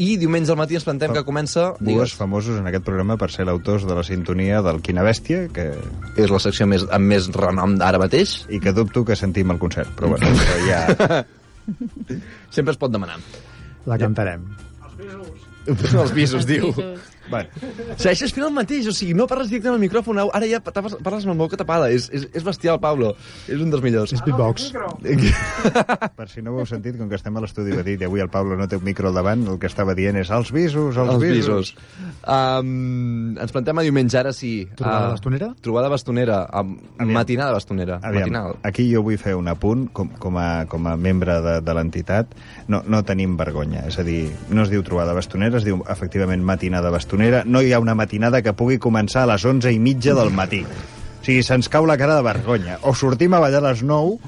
[0.00, 1.68] I diumenge al matí ens plantem que comença...
[1.78, 5.68] Digues, famosos en aquest programa per ser l'autors de la sintonia del Quina Bèstia, que,
[6.18, 8.40] és la secció més, amb més renom d'ara mateix.
[8.50, 11.24] i que dubto que sentim el concert, però bueno, però ja...
[12.50, 13.20] Sempre es pot demanar.
[13.86, 14.44] La cantarem.
[15.68, 16.74] Els pisos, diu.
[17.30, 17.48] Bueno,
[17.96, 21.24] Segueixes fent el mateix, o sigui, no parles directament al micròfon, ara ja tapes, parles
[21.24, 21.88] amb la boca tapada.
[21.94, 23.14] És, és, és bestial, Pablo.
[23.48, 24.12] És un dels millors.
[24.12, 24.70] És beatbox.
[26.16, 28.28] per si no ho heu sentit, com que estem a l'estudi petit i avui el
[28.32, 31.14] Pablo no té un micro al davant, el que estava dient és els visos, els,
[31.14, 31.72] Els visos.
[31.72, 31.74] visos.
[32.28, 34.66] Um, ens plantem a diumenge, ara sí.
[34.76, 35.48] Trobada Ah, bastonera?
[35.64, 36.38] Trobada bastonera.
[36.60, 36.76] Um,
[37.12, 37.98] matinada bastonera.
[38.02, 38.56] Aviam, Matinal.
[38.62, 42.34] aquí jo vull fer un apunt com, com, a, com a membre de, de l'entitat.
[42.68, 46.42] No, no tenim vergonya, és a dir, no es diu trobada bastonera, es diu efectivament
[46.44, 47.13] matinada bastonera.
[47.16, 50.64] No hi ha una matinada que pugui començar a les 11 i mitja del matí.
[50.64, 52.78] O sigui, se'ns cau la cara de vergonya.
[52.82, 54.18] O sortim a ballar a les 9,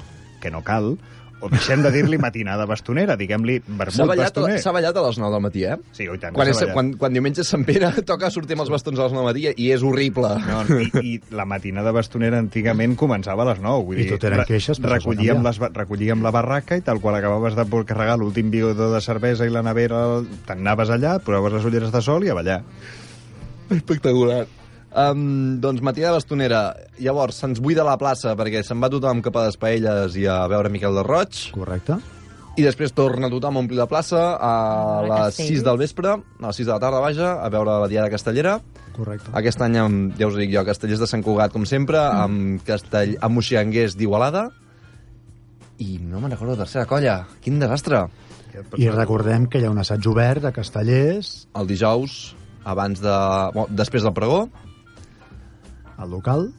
[0.41, 0.95] que no cal,
[1.39, 4.57] o deixem de dir-li matinada bastonera, diguem-li vermut bastoner.
[4.63, 5.75] s'ha ballat a les 9 del matí, eh?
[5.93, 8.71] Sí, oi tant, Quan, és, quan, quan diumenge és Sant Pere toca sortir amb els
[8.73, 10.31] bastons a les 9 del matí i és horrible.
[10.47, 13.85] No, i, I la matinada bastonera antigament començava a les 9.
[13.85, 17.15] Vull I dir, tot eren re- queixes, recollíem, les, recollíem la barraca i tal qual
[17.19, 20.03] acabaves de por- carregar l'últim bidó de cervesa i la nevera,
[20.47, 22.63] te'n anaves allà, et posaves les ulleres de sol i a ballar.
[23.69, 24.45] Espectacular.
[24.95, 26.61] Um, doncs matinada bastonera.
[27.03, 30.45] Llavors, se'ns buida la plaça perquè se'n va tothom cap a les paelles i a
[30.49, 31.49] veure Miquel del Roig.
[31.55, 31.99] Correcte.
[32.57, 34.53] I després torna tothom a omplir la plaça a
[35.05, 35.59] les Castells.
[35.59, 38.55] 6 del vespre, a les 6 de la tarda, vaja, a veure la Diada Castellera.
[38.95, 39.29] Correcte.
[39.37, 42.63] Aquest any, amb, ja us ho dic jo, Castellers de Sant Cugat, com sempre, amb,
[42.65, 44.47] castell, amb Moixianguers d'Igualada.
[45.85, 47.19] I no me'n recordo la tercera colla.
[47.43, 48.07] Quin desastre.
[48.81, 52.33] I recordem que hi ha un assaig obert a Castellers, El dijous,
[52.65, 53.17] abans de...
[53.53, 54.47] Bueno, després del pregó,
[55.97, 56.51] al local,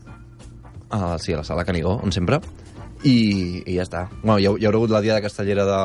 [0.90, 2.40] a, sí, a la sala Canigó, on sempre,
[3.06, 4.08] i, i ja està.
[4.22, 5.78] Bueno, hi, ha, hi haurà hagut la Diada Castellera de,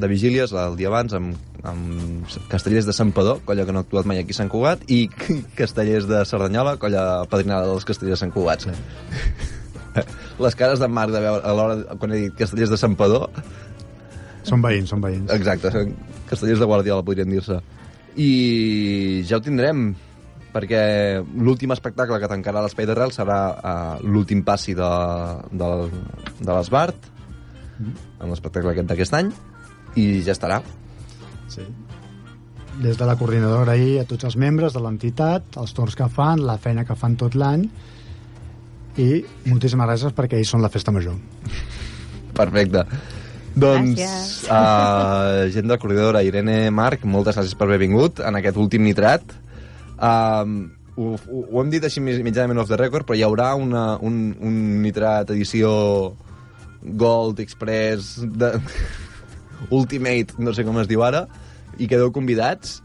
[0.00, 1.36] de Vigílies, el dia abans, amb,
[1.68, 4.86] amb Castellers de Sant Padó, colla que no ha actuat mai aquí a Sant Cugat,
[4.88, 5.06] i
[5.60, 8.68] Castellers de Cerdanyola, colla padrinada dels Castellers de Sant Cugat.
[8.68, 8.76] Sí.
[10.44, 13.26] Les cares d'en Marc de veure, a l'hora, quan he dit Castellers de Sant Padó,
[14.48, 15.28] són veïns, són veïns.
[15.34, 15.92] Exacte, són
[16.28, 17.58] castellers de Guardiola, podrien dir-se.
[18.18, 18.30] I
[19.28, 19.90] ja ho tindrem,
[20.52, 20.82] perquè
[21.36, 24.90] l'últim espectacle que tancarà l'Espai de Real serà uh, l'últim passi de,
[25.52, 25.68] de,
[26.40, 27.10] de l'Esbart,
[28.18, 29.30] amb l'espectacle aquest d'aquest any,
[30.00, 30.62] i ja estarà.
[31.52, 31.66] Sí.
[32.78, 36.44] Des de la coordinadora ahir a tots els membres de l'entitat, els torns que fan,
[36.46, 37.66] la feina que fan tot l'any,
[38.98, 39.08] i
[39.46, 41.18] moltíssimes gràcies perquè ells són la festa major.
[42.34, 42.84] Perfecte.
[43.58, 44.44] Doncs, Gràcies.
[44.46, 48.84] uh, gent de la corredora, Irene, Marc, moltes gràcies per haver vingut en aquest últim
[48.86, 49.34] nitrat.
[49.98, 50.56] Um,
[50.98, 54.34] ho, ho, ho hem dit així mitjanament off the record, però hi haurà una, un,
[54.40, 55.70] un nitrat edició
[56.82, 58.52] Gold, Express, de,
[59.78, 61.24] Ultimate, no sé com es diu ara,
[61.78, 62.78] i quedeu convidats,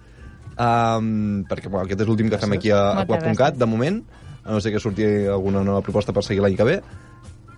[0.57, 4.01] um, perquè bueno, aquest és l'últim que fem aquí a, a Quap.cat, de moment,
[4.43, 6.79] a no sé que surti alguna nova proposta per seguir l'any que ve.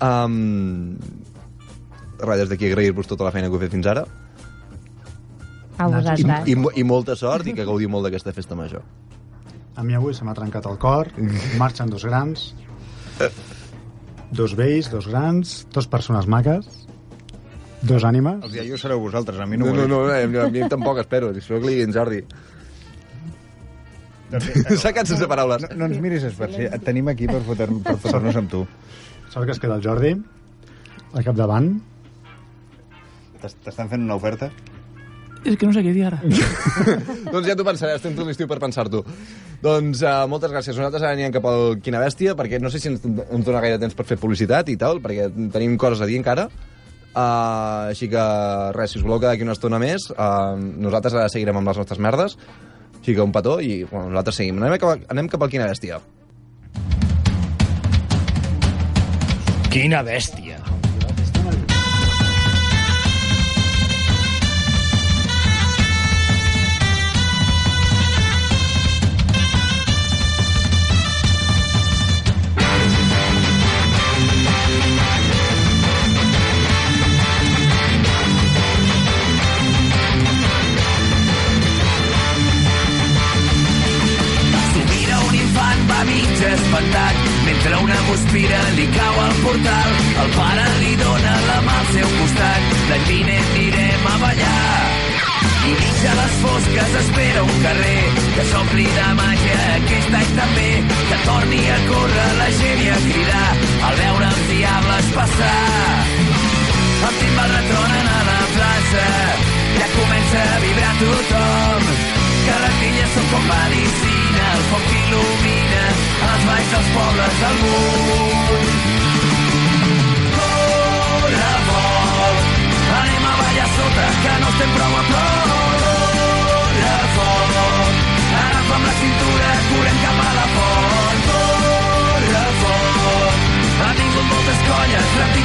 [0.03, 0.97] Um,
[2.19, 4.03] res, des d'aquí agrair-vos tota la feina que heu fet fins ara
[5.79, 6.47] A i, vosaltres.
[6.51, 8.83] i, mo- i molta sort i que gaudiu molt d'aquesta festa major.
[9.75, 11.09] A mi avui se m'ha trencat el cor,
[11.59, 12.53] marxen dos grans,
[14.31, 16.67] dos vells, dos grans, dos persones maques,
[17.83, 18.39] dos ànimes.
[18.47, 20.29] Els iaios sereu vosaltres, a mi no, No, no, dius.
[20.31, 21.31] no, a mi tampoc, espero.
[21.35, 22.21] Espero que li diguin Jordi.
[24.81, 25.61] S'ha quedat sense paraules.
[25.69, 28.63] No, no ens miris per si et tenim aquí per fotre- per fotre-nos amb tu.
[29.29, 30.15] Sort que es queda el Jordi
[31.13, 31.69] al capdavant.
[33.43, 34.49] T'es- T'estan fent una oferta?
[35.45, 36.17] És que no sé què dir ara.
[37.33, 39.03] doncs ja t'ho pensaré, estem tot l'estiu per pensar-t'ho.
[39.61, 40.73] Doncs uh, moltes gràcies.
[40.77, 43.77] Nosaltres ara anirem cap al Quina Bèstia, perquè no sé si ens, ens dona gaire
[43.81, 46.47] temps per fer publicitat i tal, perquè tenim coses a dir encara.
[47.15, 48.23] Uh, així que
[48.75, 51.77] res, si us voleu quedar aquí una estona més, uh, nosaltres ara seguirem amb les
[51.79, 52.35] nostres merdes.
[52.99, 54.57] Així que un petó i bueno, nosaltres seguim.
[54.65, 56.01] Anem cap, a- anem cap al Quina Bèstia.
[59.75, 60.54] Quina bèstia.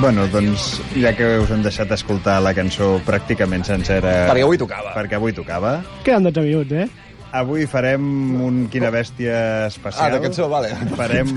[0.00, 4.28] Bueno, doncs, ja que us hem deixat escoltar la cançó pràcticament sencera...
[4.28, 4.92] Perquè avui tocava.
[4.94, 5.72] Perquè avui tocava.
[6.06, 7.08] Queden 12 minuts, eh?
[7.34, 8.04] Avui farem
[8.46, 10.06] un Quina Bèstia especial.
[10.06, 10.70] Ah, de cançó, vale.
[10.94, 11.32] Farem,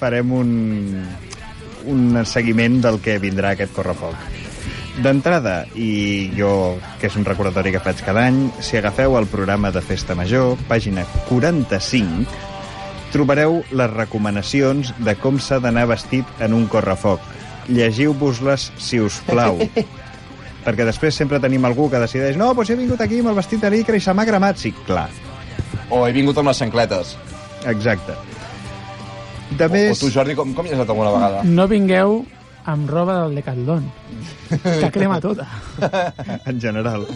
[0.00, 0.50] farem un,
[1.94, 4.18] un seguiment del que vindrà aquest correfoc.
[4.98, 6.50] D'entrada, i jo,
[6.98, 10.58] que és un recordatori que faig cada any, si agafeu el programa de Festa Major,
[10.66, 12.26] pàgina 45,
[13.14, 17.22] trobareu les recomanacions de com s'ha d'anar vestit en un correfoc.
[17.68, 19.60] Llegiu-vos-les, si us plau.
[20.66, 23.62] Perquè després sempre tenim algú que decideix no, doncs he vingut aquí amb el vestit
[23.62, 24.60] de licra i se m'ha cremat.
[24.62, 25.08] Sí, clar.
[25.90, 27.16] O he vingut amb les xancletes.
[27.70, 28.14] Exacte.
[29.52, 29.98] De O, o més...
[30.00, 31.42] tu, Jordi, com, com hi has anat alguna vegada?
[31.44, 32.22] No vingueu
[32.64, 33.88] amb roba del Decathlon,
[34.62, 35.48] que crema tota.
[36.50, 37.06] en general.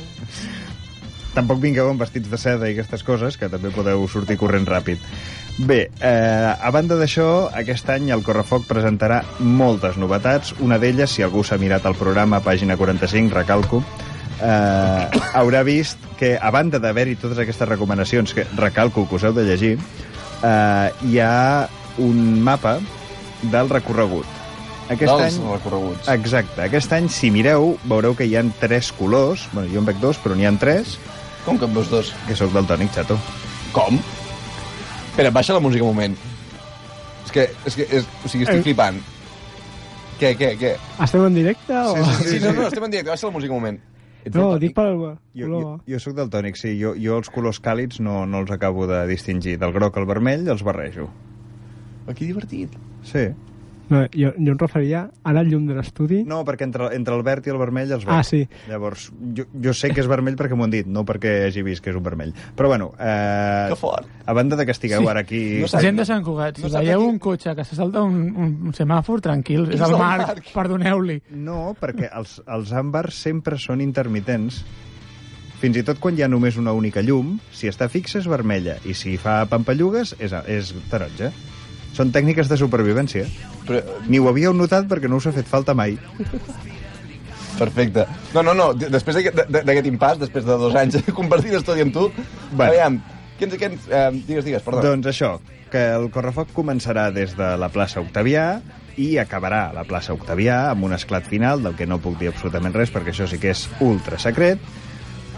[1.36, 5.02] Tampoc vingueu amb vestits de seda i aquestes coses, que també podeu sortir corrent ràpid.
[5.58, 10.52] Bé, eh, a banda d'això, aquest any el Correfoc presentarà moltes novetats.
[10.60, 13.80] Una d'elles, si algú s'ha mirat el programa, pàgina 45, recalco,
[14.42, 19.32] eh, haurà vist que, a banda d'haver-hi totes aquestes recomanacions, que recalco que us heu
[19.32, 19.78] de llegir,
[20.42, 21.68] eh, hi ha
[22.04, 22.76] un mapa
[23.40, 24.26] del recorregut.
[24.90, 26.08] Aquest Dels any, recorreguts.
[26.12, 26.62] Exacte.
[26.68, 29.48] Aquest any, si mireu, veureu que hi han tres colors.
[29.54, 30.98] Bueno, jo en veig dos, però n'hi han tres.
[31.46, 32.12] Com que en veus dos?
[32.28, 33.18] Que sóc del tònic, xato.
[33.72, 33.98] Com?
[35.16, 36.16] Espera, baixa la música un moment.
[37.24, 38.64] És que, és que és, o sigui, estic Eh.
[38.66, 38.98] flipant.
[40.20, 40.74] Què, què, què?
[41.04, 41.94] Estem en directe o...?
[42.20, 43.78] Sí, no, no, estem en directe, baixa la música un moment.
[44.26, 44.76] Ets No, del dic tònic?
[44.76, 45.62] pel Jo, color.
[45.62, 46.74] jo, jo sóc del tònic, sí.
[46.80, 49.56] Jo, jo els colors càlids no, no els acabo de distingir.
[49.58, 51.08] Del groc al vermell els barrejo.
[52.06, 52.72] Oh, que divertit.
[53.04, 53.28] Sí.
[53.88, 56.24] No, jo, jo em referia a la llum de l'estudi.
[56.26, 58.16] No, perquè entre, entre el verd i el vermell els veig.
[58.18, 58.40] Ah, sí.
[58.68, 61.84] Llavors, jo, jo sé que és vermell perquè m'ho han dit, no perquè hagi vist
[61.84, 62.32] que és un vermell.
[62.56, 64.08] Però bueno, eh, Que fort.
[64.26, 65.06] a banda de que estigueu Sí.
[65.06, 65.60] ara aquí...
[65.60, 68.02] No Gent de Sant Cugat, si No sap veieu aquí- un cotxe que se salta
[68.02, 70.52] un, un, un semàfor, tranquil, és És el el Marc, Marc.
[70.52, 71.20] perdoneu-li.
[71.30, 74.64] No, perquè els, els àmbars sempre són intermitents.
[75.60, 78.76] Fins i tot quan hi ha només una única llum, si està fixa és vermella,
[78.84, 81.30] i si fa pampallugues és, és taronja.
[81.96, 83.24] Són tècniques de supervivència.
[83.66, 85.96] Però, Ni ho havíeu notat perquè no us ha fet falta mai.
[87.58, 88.04] perfecte.
[88.34, 92.10] No, no, no, després d'aquest impàs, després de dos anys compartint estudi amb tu,
[92.52, 92.68] Bueno.
[92.68, 92.98] aviam,
[93.38, 94.82] què ens, què ens, eh, digues, digues, perdó.
[94.84, 95.38] Doncs això,
[95.72, 98.60] que el correfoc començarà des de la plaça Octavià
[98.96, 102.28] i acabarà a la plaça Octavià amb un esclat final del que no puc dir
[102.30, 104.60] absolutament res perquè això sí que és ultra secret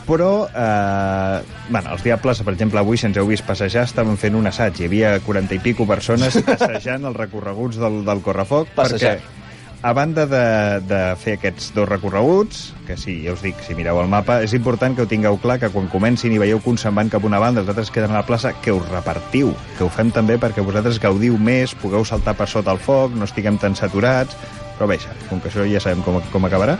[0.09, 4.38] però eh, bueno, els Diables, per exemple, avui, si ens heu vist passejar, estaven fent
[4.38, 4.80] un assaig.
[4.80, 9.18] Hi havia 40 i pico persones assajant els recorreguts del, del correfoc, Passejar.
[9.18, 9.36] perquè
[9.80, 14.00] a banda de, de fer aquests dos recorreguts, que sí, ja us dic, si mireu
[14.02, 16.82] el mapa, és important que ho tingueu clar, que quan comencin i veieu que uns
[16.82, 19.52] se'n van cap a una banda, els altres queden a la plaça, que us repartiu,
[19.76, 23.28] que ho fem també perquè vosaltres gaudiu més, pugueu saltar per sota el foc, no
[23.28, 24.34] estiguem tan saturats,
[24.78, 26.78] però veja, com que això ja sabem com, com acabarà,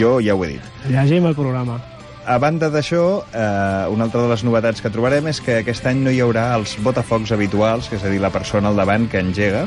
[0.00, 0.74] jo ja ho he dit.
[0.88, 1.80] Llegim el programa.
[2.28, 6.02] A banda d'això, eh, una altra de les novetats que trobarem és que aquest any
[6.04, 9.22] no hi haurà els botafocs habituals, que és a dir, la persona al davant que
[9.24, 9.62] engega,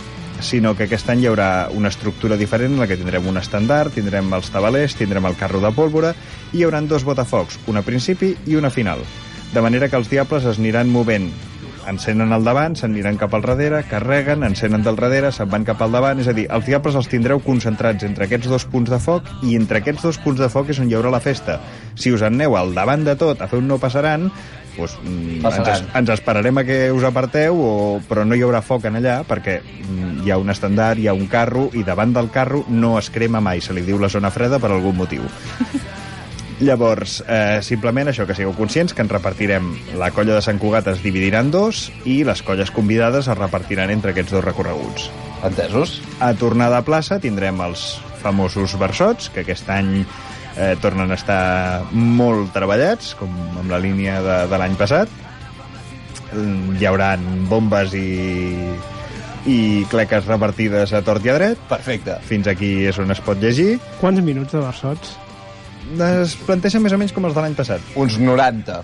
[0.45, 3.95] sinó que aquest any hi haurà una estructura diferent en la que tindrem un estandard,
[3.97, 6.13] tindrem els tabalers, tindrem el carro de pólvora
[6.51, 9.01] i hi haurà dos botafocs, un a principi i un a final.
[9.55, 11.31] De manera que els diables es aniran movent
[11.89, 15.91] encenen al davant, s'aniran cap al darrere, carreguen, encenen del darrere, se'n van cap al
[15.91, 19.27] davant, és a dir, els diables els tindreu concentrats entre aquests dos punts de foc
[19.43, 21.59] i entre aquests dos punts de foc és on hi haurà la festa.
[21.95, 24.29] Si us en aneu al davant de tot a fer un no passaran,
[24.77, 25.73] doncs, mm, ens, Passaran.
[25.75, 29.21] es- ens esperarem a que us aparteu, o, però no hi haurà foc en allà
[29.27, 32.97] perquè mm, hi ha un estandard, hi ha un carro i davant del carro no
[32.97, 35.21] es crema mai, se li diu la zona freda per algun motiu.
[36.61, 40.91] Llavors, eh, simplement això, que sigueu conscients que ens repartirem, la colla de Sant Cugat
[40.91, 45.09] es dividirà en dos i les colles convidades es repartiran entre aquests dos recorreguts.
[45.43, 45.95] Entesos?
[46.21, 51.41] A tornada a plaça tindrem els famosos versots, que aquest any eh, tornen a estar
[51.97, 55.09] molt treballats, com amb la línia de, de l'any passat.
[56.35, 57.15] Mm, Hi haurà
[57.49, 58.05] bombes i,
[59.49, 59.57] i
[59.89, 61.65] cleques repartides a tort i a dret.
[61.73, 62.21] Perfecte.
[62.29, 63.79] Fins aquí és on es pot llegir.
[63.97, 65.17] Quants minuts de versots?
[65.91, 67.83] Es planteja més o menys com els de l'any passat.
[67.99, 68.77] Uns 90.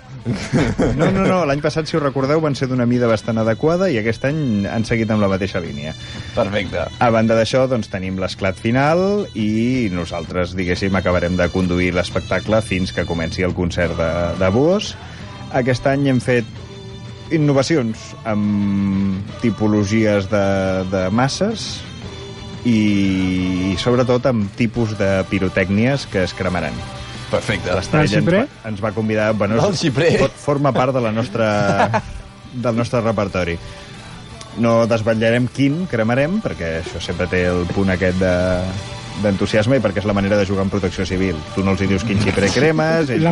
[0.98, 4.00] No, no, no, l'any passat, si us recordeu, van ser d'una mida bastant adequada i
[4.02, 5.94] aquest any han seguit amb la mateixa línia.
[6.36, 6.84] Perfecte.
[7.00, 12.92] A banda d'això, doncs, tenim l'esclat final i nosaltres, diguéssim, acabarem de conduir l'espectacle fins
[12.92, 14.96] que comenci el concert de, de Buos.
[15.56, 16.50] Aquest any hem fet
[17.32, 20.48] innovacions amb tipologies de,
[20.92, 21.70] de masses
[22.66, 26.74] i sobretot amb tipus de pirotècnies que es cremaran.
[27.32, 27.74] Perfecte.
[27.76, 29.34] L'estrella El ens, va- ens va convidar...
[29.36, 30.14] Bueno, El xiprer.
[30.22, 32.02] Pot, forma part de la nostra,
[32.54, 33.58] del nostre repertori.
[34.64, 38.36] No desvetllarem quin cremarem, perquè això sempre té el punt aquest de
[39.18, 41.34] d'entusiasme i perquè és la manera de jugar en protecció civil.
[41.56, 43.24] Tu no els hi dius quin xiprer cremes, ells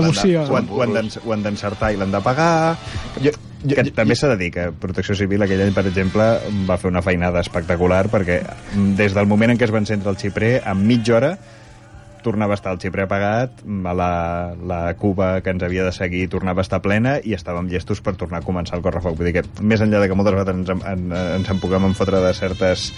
[1.22, 2.74] ho han d'encertar i l'han de pagar...
[3.22, 3.30] Jo,
[3.66, 6.30] jo, Que també s'ha de dir que Protecció Civil aquell any, per exemple,
[6.70, 10.13] va fer una feinada espectacular perquè mm, des del moment en què es va encendre
[10.13, 11.36] el xiprer, en mitja hora
[12.26, 16.63] tornava a estar el xipre apagat, la, la cuba que ens havia de seguir tornava
[16.63, 19.13] a estar plena i estàvem llestos per tornar a començar el correfoc.
[19.20, 21.86] Vull dir que, més enllà de que moltes vegades ens, en, en, ens en puguem
[21.91, 22.89] enfotre de certes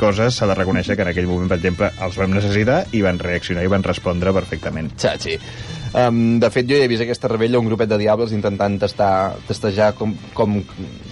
[0.00, 3.20] coses, s'ha de reconèixer que en aquell moment, per exemple, els vam necessitar i van
[3.22, 4.90] reaccionar i van respondre perfectament.
[4.98, 5.38] Xachi.
[5.90, 9.34] Um, de fet, jo ja he vist aquesta rebella un grupet de diables intentant testar,
[9.48, 10.60] testejar com, com,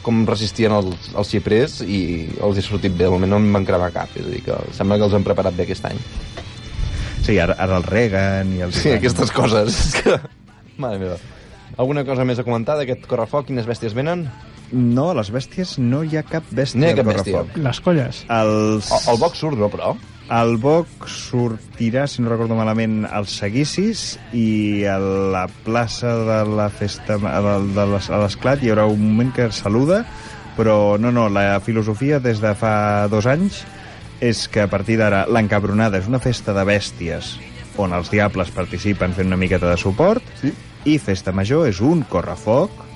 [0.06, 2.00] com resistien els, els xiprers i
[2.38, 3.08] els hi ha sortit bé.
[3.08, 5.26] De moment no en van cremar cap, és a dir, que sembla que els han
[5.26, 5.98] preparat bé aquest any.
[7.26, 8.78] Sí, ara, ara el reguen i els...
[8.78, 9.74] Sí, aquestes coses.
[9.74, 10.14] És que...
[10.78, 11.18] Mare meva.
[11.78, 13.48] Alguna cosa més a comentar d'aquest correfoc?
[13.50, 14.28] Quines bèsties venen?
[14.70, 17.42] No, a les bèsties no hi ha cap bèstia No hi ha al cap bèstia.
[17.66, 18.22] Les colles.
[18.30, 18.92] Els...
[18.94, 19.92] El, el boc surt, no, però?
[20.28, 26.68] El Boc sortirà, si no recordo malament, als seguicis i a la plaça de la
[26.68, 30.02] festa de, de l'esclat hi haurà un moment que saluda,
[30.58, 33.62] però no, no, la filosofia des de fa dos anys
[34.20, 37.36] és que a partir d'ara l'encabronada és una festa de bèsties
[37.78, 40.52] on els diables participen fent una miqueta de suport sí.
[40.90, 42.87] i Festa Major és un correfoc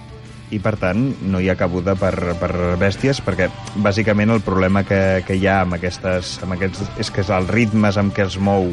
[0.52, 3.48] i per tant no hi ha cabuda per, per bèsties perquè
[3.84, 7.98] bàsicament el problema que, que hi ha amb aquestes, amb aquests, és que els ritmes
[8.00, 8.68] amb què es mou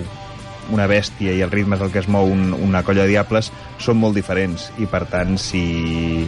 [0.69, 3.51] una bèstia i els ritmes del que es mou un, una colla de diables
[3.81, 6.27] són molt diferents i per tant si,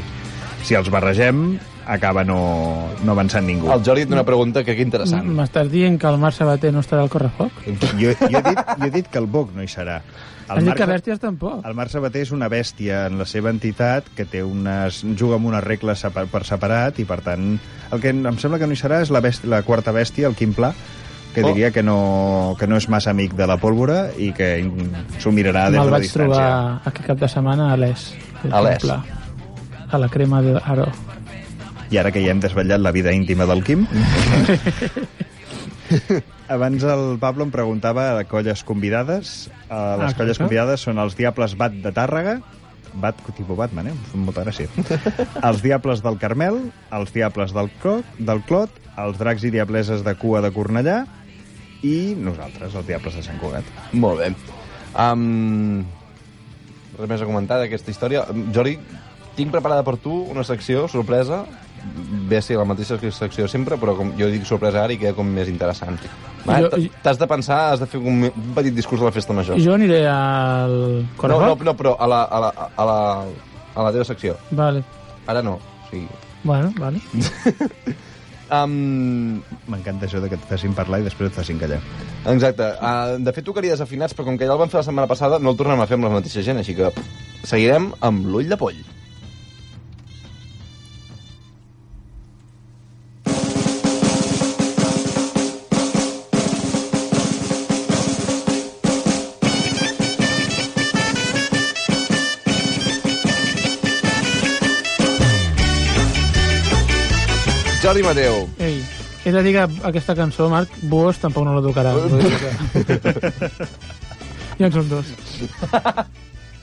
[0.66, 1.60] si els barregem
[1.92, 3.70] acaba no, no avançant ningú.
[3.74, 5.28] El Jordi té una pregunta que que interessant.
[5.38, 7.64] M'estàs dient que el Marc Sabater no estarà al correfoc?
[7.66, 10.00] Jo, jo, he dit, jo he dit que el Boc no hi serà.
[10.48, 11.62] Has dit que bèsties tampoc.
[11.66, 15.46] El Marc Sabater és una bèstia en la seva entitat que té unes, juga amb
[15.52, 17.54] unes regles separ, per separat i, per tant,
[17.92, 20.36] el que em sembla que no hi serà és la, bèstia, la quarta bèstia, el
[20.36, 20.74] Quim Pla,
[21.34, 21.48] que Oh.
[21.54, 24.50] diria que no, que no és massa amic de la pólvora i que
[25.20, 26.26] s'ho mirarà des Me'l de la vaig distància.
[26.26, 28.10] trobar aquest cap de setmana a l'ES.
[28.52, 28.84] A l'ES?
[29.92, 30.90] A la crema d'Aro.
[31.92, 33.88] I ara que ja hem desvetllat la vida íntima del Quim...
[36.52, 39.50] Abans el Pablo em preguntava de colles convidades.
[39.70, 40.48] Uh, les Ah, colles clar.
[40.48, 42.42] convidades són els Diables Bat de Tàrrega,
[42.92, 43.94] Bat tipus Batman, eh?
[44.14, 44.68] Em molta gràcia.
[45.48, 46.58] els Diables del Carmel,
[46.92, 50.98] els Diables del Clot, del Clot, els Dracs i Diableses de Cua de Cornellà
[51.88, 53.64] i nosaltres, els Diables de Sant Cugat.
[53.96, 54.34] Molt bé.
[55.00, 55.86] Um,
[57.00, 58.26] res més a comentar d'aquesta història.
[58.54, 58.76] Jordi,
[59.38, 61.46] tinc preparada per tu una secció, sorpresa,
[62.30, 65.16] ve a ser la mateixa secció sempre, però com jo dic sorpresa ara i queda
[65.18, 66.00] com més interessant.
[66.46, 69.60] T'has de pensar, has de fer un, un petit discurs a la festa major.
[69.62, 70.76] Jo aniré al
[71.06, 73.00] no, no, no, però a la, a, la, a, la,
[73.76, 74.38] a la teva secció.
[74.52, 74.84] Vale.
[75.30, 75.60] Ara no.
[75.60, 76.08] O sigui,
[76.44, 77.02] Bueno, vale.
[78.52, 79.40] Um...
[79.72, 81.78] M'encanta això de que et facin parlar i després et facin callar.
[82.34, 82.66] Exacte.
[82.84, 85.40] Uh, de fet, tocaria desafinats, però com que ja el vam fer la setmana passada,
[85.40, 86.90] no el tornem a fer amb la mateixa gent, així que
[87.48, 88.82] seguirem amb l'ull de poll.
[107.92, 108.48] Jordi Mateu.
[108.58, 108.86] Ei,
[109.26, 111.92] he de dir que aquesta cançó, Marc, vos tampoc no la tocarà.
[114.56, 115.10] Ja en són dos.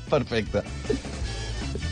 [0.08, 0.62] Perfecte.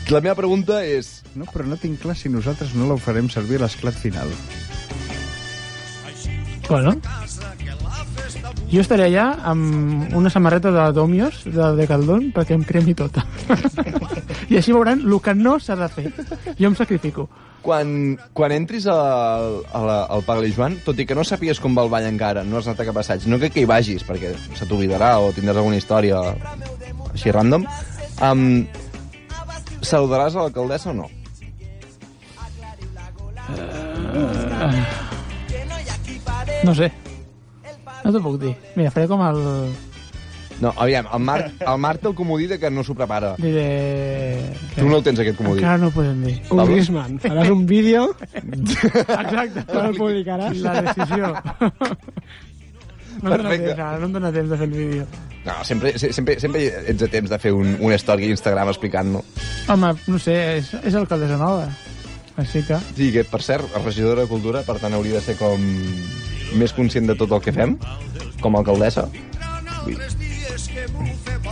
[0.09, 1.21] La meva pregunta és...
[1.37, 4.33] No, però no tinc clar si nosaltres no la farem servir a l'esclat final.
[6.65, 6.95] Bueno,
[8.73, 13.27] jo estaré allà amb una samarreta de Domios, de Decaldón, perquè em cremi tota.
[14.49, 16.09] I així veuran el que no s'ha de fer.
[16.57, 17.29] Jo em sacrifico.
[17.65, 17.89] Quan,
[18.37, 21.83] quan entris al, a la, al Pagle Joan, tot i que no sàpigues com va
[21.83, 24.31] el ball encara, no has anat a cap assaig, no crec que hi vagis, perquè
[24.55, 26.21] se t'oblidarà o tindràs alguna història
[27.11, 27.65] així random,
[28.23, 28.45] um,
[29.81, 31.09] saludaràs a l'alcaldessa o no?
[33.47, 35.07] Uh,
[36.63, 36.91] no sé.
[38.03, 38.55] No t'ho puc dir.
[38.77, 39.43] Mira, faré com el...
[40.59, 43.35] No, aviam, el Marc, el Marc té el comodí de que no s'ho prepara.
[43.37, 44.53] Diré...
[44.75, 45.61] Tu no el tens, aquest comodí.
[45.61, 46.37] Encara no ho podem dir.
[46.49, 47.19] Un Griezmann.
[47.21, 49.63] Faràs un vídeo, Exacte.
[49.69, 50.57] però el publicaràs.
[50.65, 51.33] La decisió.
[53.17, 53.69] No em dóna Perfecte.
[53.71, 55.05] temps, ara, no em dóna temps de fer el vídeo.
[55.43, 56.59] No, sempre, se- sempre, sempre
[56.91, 59.23] ets a temps de fer un, una història a Instagram explicant-no.
[59.73, 61.65] Home, no sé, és, és alcaldessa nova.
[62.37, 62.77] Així que...
[62.93, 65.57] Sí, que, per cert, és regidora de Cultura, per tant, hauria de ser com
[66.61, 67.73] més conscient de tot el que fem,
[68.43, 69.07] com a alcaldessa.
[69.89, 69.97] Ui.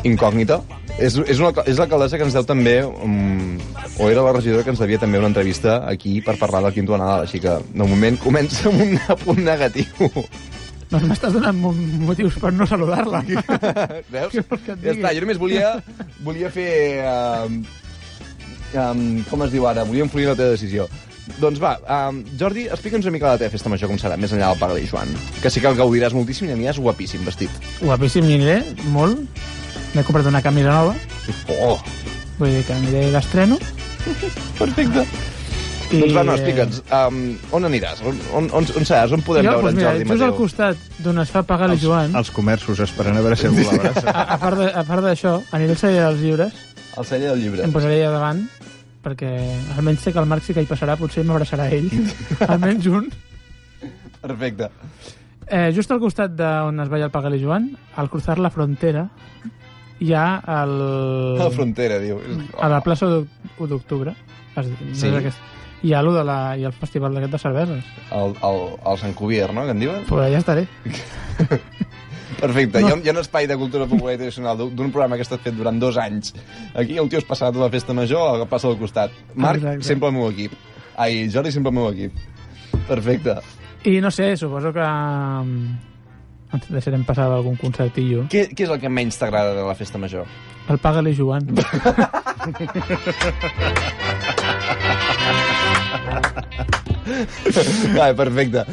[0.06, 0.60] Incògnita.
[0.97, 3.58] És, és, una, és l'alcaldessa que ens deu també, um,
[3.99, 6.93] o era la regidora que ens devia també una entrevista aquí per parlar del quinto
[6.95, 10.12] de Nadal, així que, de moment, comença amb un punt negatiu.
[10.91, 11.74] Doncs m'estàs donant mo-
[12.06, 13.24] motius per no saludar-la.
[14.14, 14.36] Veus?
[14.36, 15.76] Ja està, jo només volia,
[16.26, 16.70] volia fer...
[17.08, 17.82] Uh,
[18.76, 19.86] Um, com es diu ara?
[19.88, 20.84] Volia influir en la teva decisió.
[21.41, 24.51] Doncs va, um, Jordi, explica'ns una mica la teva festa major com serà, més enllà
[24.53, 25.09] del Paga i Joan.
[25.41, 27.49] Que sí que el gaudiràs moltíssim i aniràs guapíssim vestit.
[27.82, 28.59] Guapíssim, hi aniré,
[28.93, 29.23] molt.
[29.95, 30.95] M'he comprat una camisa nova,
[31.49, 31.80] Oh,
[32.38, 33.57] vull dir que aniré a l'estreno.
[34.59, 35.05] perfecte.
[35.91, 35.99] I...
[36.01, 37.17] Doncs va, no, explica'ns, um,
[37.53, 37.99] on aniràs?
[38.05, 39.11] On, on, on, on seràs?
[39.13, 40.38] On podem jo, veure doncs en mira, Jordi just al Mateu?
[40.39, 44.05] costat d'on es fa pagar el Joan, Els comerços esperant a veure si algú l'abraça.
[44.13, 46.53] a, a part de- a part d'això, aniré al celler dels llibres,
[46.97, 47.63] El celler del llibre.
[47.67, 48.41] em posaré allà davant,
[49.06, 49.30] perquè
[49.78, 51.91] almenys sé que el Marc sí que hi passarà, potser m'abraçarà ell,
[52.49, 53.08] almenys un.
[54.26, 54.72] Perfecte.
[55.45, 57.70] Eh, just al costat d'on es veia el Pagal i Joan,
[58.01, 59.03] al cruzar la frontera,
[60.01, 60.28] hi ha
[60.64, 60.72] el...
[61.38, 62.18] La frontera, diu.
[62.58, 64.16] a la plaça d'1 d'octubre.
[64.58, 65.14] Es- no Sí.
[65.30, 65.38] és.
[65.86, 67.84] Hi ha, de la, hi ha el festival d'aquest de cerveses.
[68.10, 70.06] El, el, el Sant Cuvier, no?, que en diuen?
[70.10, 70.66] Pues allà estaré.
[72.40, 72.88] Perfecte, No.
[72.88, 75.42] hi, ha, hi ha un espai de cultura popular i tradicional d'un programa que estat
[75.46, 76.34] fet durant dos anys.
[76.76, 79.12] Aquí el tio es passava tota la festa major a passa al costat.
[79.36, 79.84] Marc, Exacte.
[79.88, 80.54] sempre al meu equip.
[80.98, 82.14] Ai, Jordi, sempre al meu equip.
[82.88, 83.38] Perfecte.
[83.86, 85.78] I no sé, suposo que mm,
[86.58, 88.26] ens deixarem passar algun concertillo.
[88.32, 90.26] Què, què és el que menys t'agrada de la festa major?
[90.68, 91.46] El Paga-li Joan.
[98.02, 98.66] Ai, perfecte.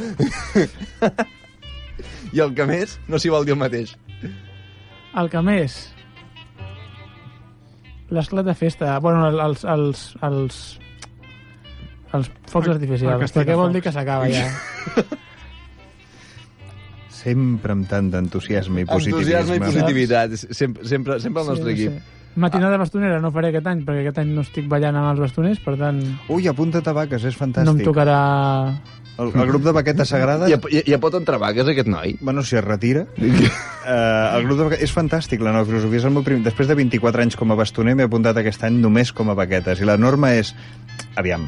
[2.33, 3.97] I el que més, no s'hi vol dir el mateix.
[5.21, 5.81] El que més...
[8.13, 8.99] L'esclat de festa.
[9.01, 9.65] Bueno, el- els...
[9.65, 10.63] els, els
[12.13, 14.43] els focs El- artificials, el perquè vol dir que s'acaba ja.
[17.23, 19.21] Sempre amb tant d'entusiasme i positivisme.
[19.23, 20.35] Entusiasme i positivitat.
[20.43, 21.99] Sempre, sempre, sempre el nostre Sí, equip.
[22.01, 22.19] sí.
[22.43, 25.59] Matinada bastonera no faré aquest any, perquè aquest any no estic ballant amb els bastoners,
[25.61, 25.99] per tant
[26.33, 27.69] Ui, apunta't a vaques, és fantàstic.
[27.69, 28.19] no em tocarà...
[29.21, 30.49] El, el grup de baquetes sagrades...
[30.49, 32.15] Ja, ja, ja pot entrar vaques, aquest noi?
[32.21, 33.05] Bueno, si es retira...
[33.05, 33.27] uh,
[34.39, 34.87] el grup de baquetes...
[34.89, 36.01] És fantàstic, la nova filosofia.
[36.01, 36.41] És el meu prim...
[36.47, 39.85] Després de 24 anys com a bastoner, m'he apuntat aquest any només com a baquetes.
[39.85, 40.55] I la norma és...
[41.21, 41.45] Aviam,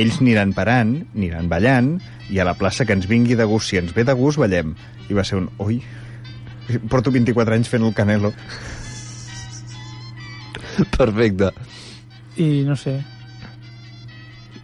[0.00, 1.94] ells aniran parant, aniran ballant,
[2.32, 3.68] i a la plaça que ens vingui de gust.
[3.70, 4.72] Si ens ve de gust, ballem.
[5.10, 5.50] I va ser un...
[5.60, 5.82] Ui,
[6.88, 8.32] porto 24 anys fent el canelo.
[10.96, 11.52] Perfecte.
[12.40, 13.00] I no sé,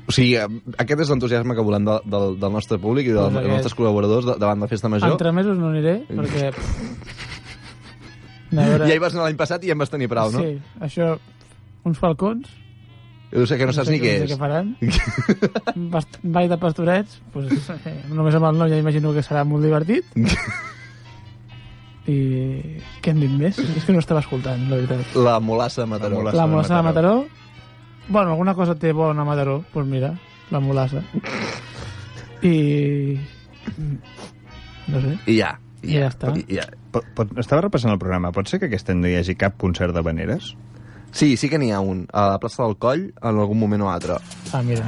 [0.07, 3.40] O sigui, aquest és l'entusiasme que volem de, del, del nostre públic i del, dels
[3.40, 3.54] aquest.
[3.57, 5.16] nostres col·laboradors de, davant de Festa Major.
[5.16, 6.52] entre mesos no aniré, perquè...
[8.57, 10.44] Veure, Ja hi vas anar l'any passat i ja en vas tenir prou, no?
[10.44, 11.16] Sí, això...
[11.86, 12.46] Uns falcons...
[13.34, 14.30] Jo sé que no saps ni què no és.
[14.30, 14.68] què faran.
[16.36, 20.07] Ball de pastorets, pues, eh, només amb el nom ja imagino que serà molt divertit.
[22.07, 22.16] I
[23.02, 23.57] què hem dit més?
[23.59, 25.16] És que no estava escoltant, la veritat.
[25.18, 26.14] La molassa de Mataró.
[26.14, 26.38] La molassa.
[26.38, 27.14] La molassa de Mataró.
[28.09, 30.12] Bueno, alguna cosa té bona a Mataró, doncs pues mira,
[30.50, 31.02] la molassa.
[32.42, 33.18] I...
[34.86, 35.16] No sé.
[35.26, 35.57] I ja.
[35.82, 36.30] I ja està.
[36.38, 36.66] I ja.
[36.94, 38.30] Pot, pot, estava repassant el programa.
[38.34, 40.54] Pot ser que aquest any no hi hagi cap concert de veneres?
[41.16, 42.04] Sí, sí que n'hi ha un.
[42.12, 44.18] A la plaça del Coll, en algun moment o altre.
[44.52, 44.84] Ah, mira.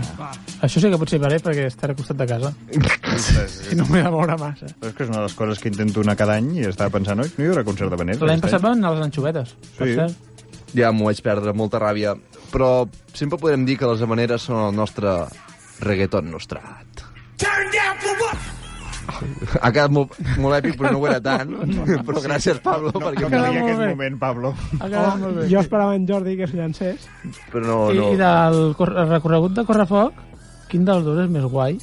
[0.67, 2.51] Això sí que potser faré perquè estaré al costat de casa.
[2.75, 4.69] I no m'he de moure massa.
[4.79, 6.93] Però és que és una de les coses que intento anar cada any i estava
[6.99, 8.21] pensant, oi, no hi haurà concert de veneres?
[8.29, 9.95] L'any passat any?" van anar les anxovetes, per Sí.
[9.99, 10.75] cert.
[10.77, 12.13] Ja m'ho vaig perdre, molta ràbia.
[12.53, 15.19] Però sempre podem dir que les habaneres són el nostre
[15.85, 17.05] reggaeton nostrat.
[19.63, 21.53] Ha quedat molt, molt èpic, però no ho era tant.
[22.07, 23.25] però gràcies, Pablo, No, perquè...
[23.25, 23.87] no calia aquest bé.
[23.95, 24.51] moment, Pablo.
[24.79, 25.47] Ha quedat molt bé.
[25.53, 27.07] Jo esperava en Jordi que es llancés.
[27.53, 28.11] Però no, I, no.
[28.13, 30.21] I del cor el recorregut de Correfoc,
[30.69, 31.79] quin dels dos és més guai?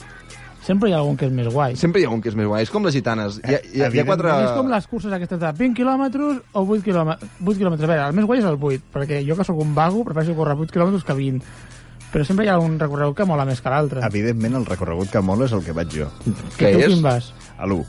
[0.66, 1.76] Sempre hi ha algun que és més guai.
[1.78, 2.63] Sempre hi ha un que és més guai.
[2.66, 3.38] És com les gitanes.
[3.43, 4.32] Hi ha, hi ha, hi ha quatre...
[4.47, 7.36] És com les curses aquestes de 20 quilòmetres o 8 quilòmetres.
[7.38, 7.86] 8 quilòmetres.
[7.86, 10.34] A veure, el més guai és el 8, perquè jo que sóc un vago prefereixo
[10.38, 11.51] córrer 8 quilòmetres que 20.
[12.16, 14.01] Però sempre hi ha un recorregut que mola més que l'altre.
[14.07, 16.09] Evidentment, el recorregut que mola és el que vaig jo.
[16.57, 16.95] Què tu és?
[16.95, 17.30] quin vas?
[17.59, 17.86] A l'1,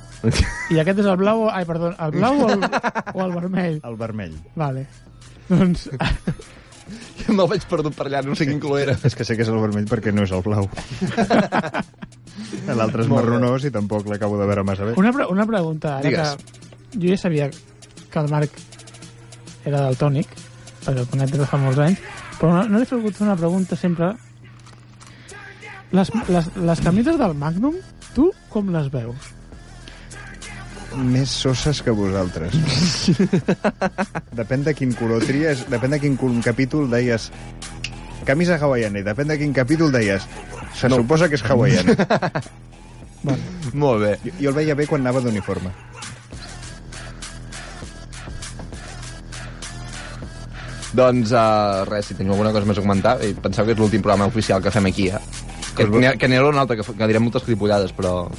[0.75, 1.47] I aquest és el blau...
[1.49, 2.69] Ai, perdó, el blau o el,
[3.15, 3.81] o el vermell?
[3.89, 4.37] el vermell.
[4.59, 4.85] Vale.
[5.49, 5.89] Doncs...
[7.27, 8.95] Me'l vaig perdut per allà, no sé quin color era.
[9.07, 10.69] És que sé que és el vermell perquè no és el blau.
[12.79, 14.97] L'altre és marronós i tampoc l'acabo de veure massa bé.
[15.01, 15.97] Una, pre una pregunta.
[15.99, 16.35] Ara Digues.
[16.93, 18.61] que jo ja sabia que el Marc
[19.67, 20.31] era del tònic,
[20.85, 22.03] perquè el conec des de fa molts anys,
[22.39, 24.13] però no, no li he fer una pregunta sempre.
[25.95, 27.77] Les, les, les camises del Magnum,
[28.15, 29.33] tu com les veus?
[30.97, 32.55] Més soses que vosaltres.
[34.41, 37.31] depèn de quin color tries, depèn de quin capítol deies
[38.27, 40.27] camisa hawaiana i depèn de quin capítol deies
[40.77, 40.99] se no.
[41.03, 41.95] suposa que és hawaiana.
[43.83, 44.13] Molt bé.
[44.25, 45.73] jo, jo el veia bé quan anava d'uniforme.
[50.97, 54.01] Doncs uh, res, si teniu alguna cosa més a comentar, i penseu que és l'últim
[54.05, 55.21] programa oficial que fem aquí, eh?
[55.77, 58.31] Que, Que ha- que n'hi haurà un altre, que, que direm moltes cripollades, però...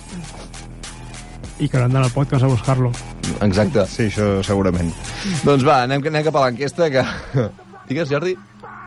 [1.60, 2.92] I que no han d'anar al podcast a buscar-lo.
[3.46, 3.86] Exacte.
[3.90, 4.90] Sí, això segurament.
[5.46, 7.04] doncs va, anem, anem cap a l'enquesta, que...
[7.90, 8.34] Digues, Jordi?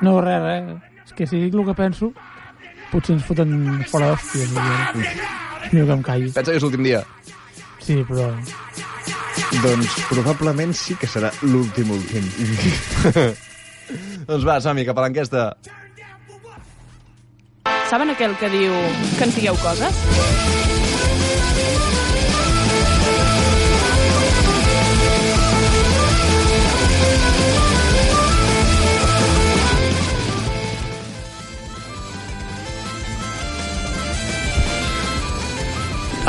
[0.03, 0.90] No, res, res.
[1.21, 2.07] Que si dic el que penso,
[2.89, 3.51] potser ens foten
[3.91, 4.55] fora d'hòsties.
[5.69, 6.31] Diu que em calli.
[6.33, 7.03] Pensa que és l'últim dia.
[7.85, 8.31] Sí, però...
[9.61, 12.25] Doncs probablement sí que serà l'últim últim.
[14.31, 15.45] doncs va, som cap a l'enquesta.
[17.93, 18.81] Saben aquell que diu
[19.19, 20.60] que ens digueu coses?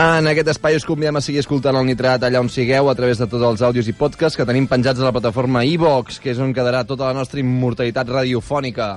[0.01, 3.19] En aquest espai us convidem a seguir escoltant el Nitrat allà on sigueu a través
[3.21, 6.39] de tots els àudios i podcasts que tenim penjats a la plataforma iVox, que és
[6.41, 8.87] on quedarà tota la nostra immortalitat radiofònica.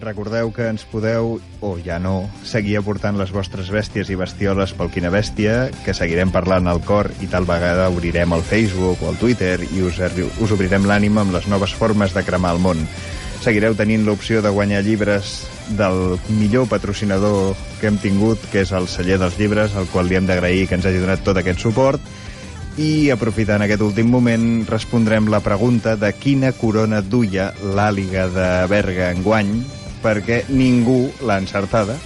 [0.00, 4.88] Recordeu que ens podeu, o ja no, seguir aportant les vostres bèsties i bestioles pel
[4.94, 9.20] Quina Bèstia, que seguirem parlant al cor i tal vegada obrirem el Facebook o el
[9.20, 12.80] Twitter i us, us obrirem l'ànima amb les noves formes de cremar el món.
[13.44, 18.88] Seguireu tenint l'opció de guanyar llibres del millor patrocinador que hem tingut, que és el
[18.88, 22.02] celler dels llibres, al qual li hem d'agrair que ens hagi donat tot aquest suport.
[22.74, 29.12] I, aprofitant aquest últim moment, respondrem la pregunta de quina corona duia l'àliga de Berga
[29.14, 29.52] enguany,
[30.02, 31.96] perquè ningú l'ha encertada.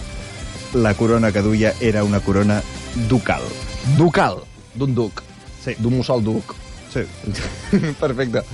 [0.77, 2.61] La corona que duia era una corona
[3.09, 3.43] ducal.
[3.97, 4.43] Ducal,
[4.77, 5.23] d'un duc.
[5.65, 5.75] Sí.
[5.81, 6.55] D'un mussol duc.
[6.93, 7.05] Sí.
[8.03, 8.45] Perfecte.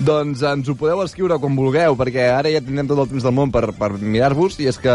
[0.00, 3.34] Doncs ens ho podeu escriure quan vulgueu, perquè ara ja tindrem tot el temps del
[3.36, 4.94] món per, per mirar-vos, i és que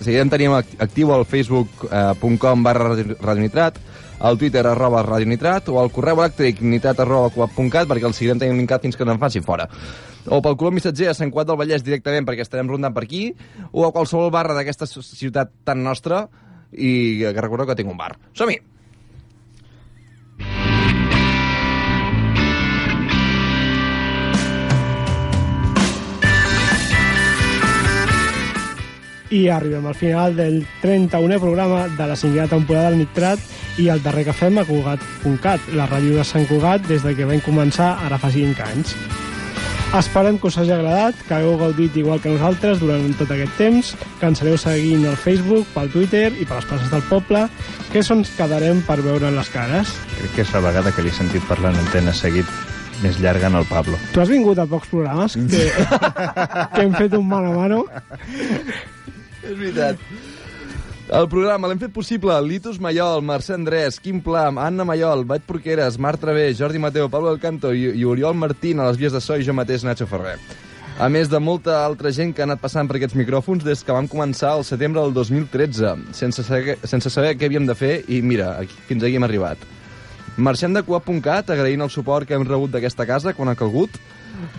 [0.00, 3.78] seguirem tenim actiu al facebook.com barra radionitrat,
[4.18, 8.58] al twitter arroba radionitrat, o al correu elèctric nitrat arroba coap.cat, perquè el seguirem tenint
[8.58, 9.68] linkat fins que no en faci fora.
[10.26, 13.28] O pel color missatger a Sant Cuat del Vallès directament, perquè estarem rondant per aquí,
[13.70, 16.24] o a qualsevol barra d'aquesta ciutat tan nostra,
[16.74, 18.16] i que recordeu que tinc un bar.
[18.34, 18.58] Som-hi!
[29.30, 33.38] I arribem al final del 31è programa de la cinquena temporada del Nitrat
[33.78, 37.28] i el darrer que fem a Cugat.cat, la ràdio de Sant Cugat des de que
[37.28, 38.96] vam començar ara fa 5 anys.
[39.94, 43.94] Esperem que us hagi agradat, que hagueu gaudit igual que nosaltres durant tot aquest temps,
[44.20, 47.46] que ens aneu seguint al Facebook, pel Twitter i per les places del poble,
[47.90, 49.94] que és on quedarem per veure les cares.
[50.18, 52.46] Crec que és la vegada que l'he sentit parlar en antena seguit
[53.02, 53.98] més llarga en el Pablo.
[54.14, 57.84] Tu has vingut a pocs programes que, que hem fet un mano a mano.
[59.50, 59.98] És veritat.
[61.10, 65.98] El programa l'hem fet possible Litus Mayol, Mercè Andrés, Quim Plam, Anna Mayol, Bat Porqueres,
[65.98, 69.18] Marc Travé, Jordi Mateo, Pablo del Canto i, i Oriol Martín a les vies de
[69.24, 70.36] so i jo mateix, Nacho Ferrer.
[71.00, 73.96] A més de molta altra gent que ha anat passant per aquests micròfons des que
[73.96, 78.20] vam començar el setembre del 2013, sense saber, sense saber què havíem de fer, i
[78.22, 79.66] mira, aquí, fins aquí hem arribat.
[80.36, 83.98] Marxem de Coap.cat, agraint el suport que hem rebut d'aquesta casa quan ha calgut,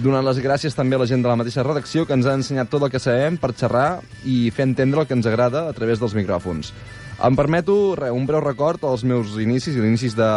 [0.01, 2.69] donant les gràcies també a la gent de la mateixa redacció que ens ha ensenyat
[2.71, 6.01] tot el que sabem per xerrar i fer entendre el que ens agrada a través
[6.01, 6.73] dels micròfons.
[7.21, 10.29] Em permeto re, un breu record als meus inicis i l'inicis de,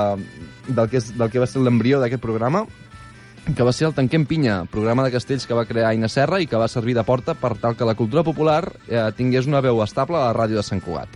[0.68, 2.66] del, que és, del que va ser l'embrió d'aquest programa,
[3.44, 6.48] que va ser el Tanquem Pinya, programa de castells que va crear Aina Serra i
[6.48, 9.82] que va servir de porta per tal que la cultura popular eh, tingués una veu
[9.84, 11.12] estable a la ràdio de Sant Cugat.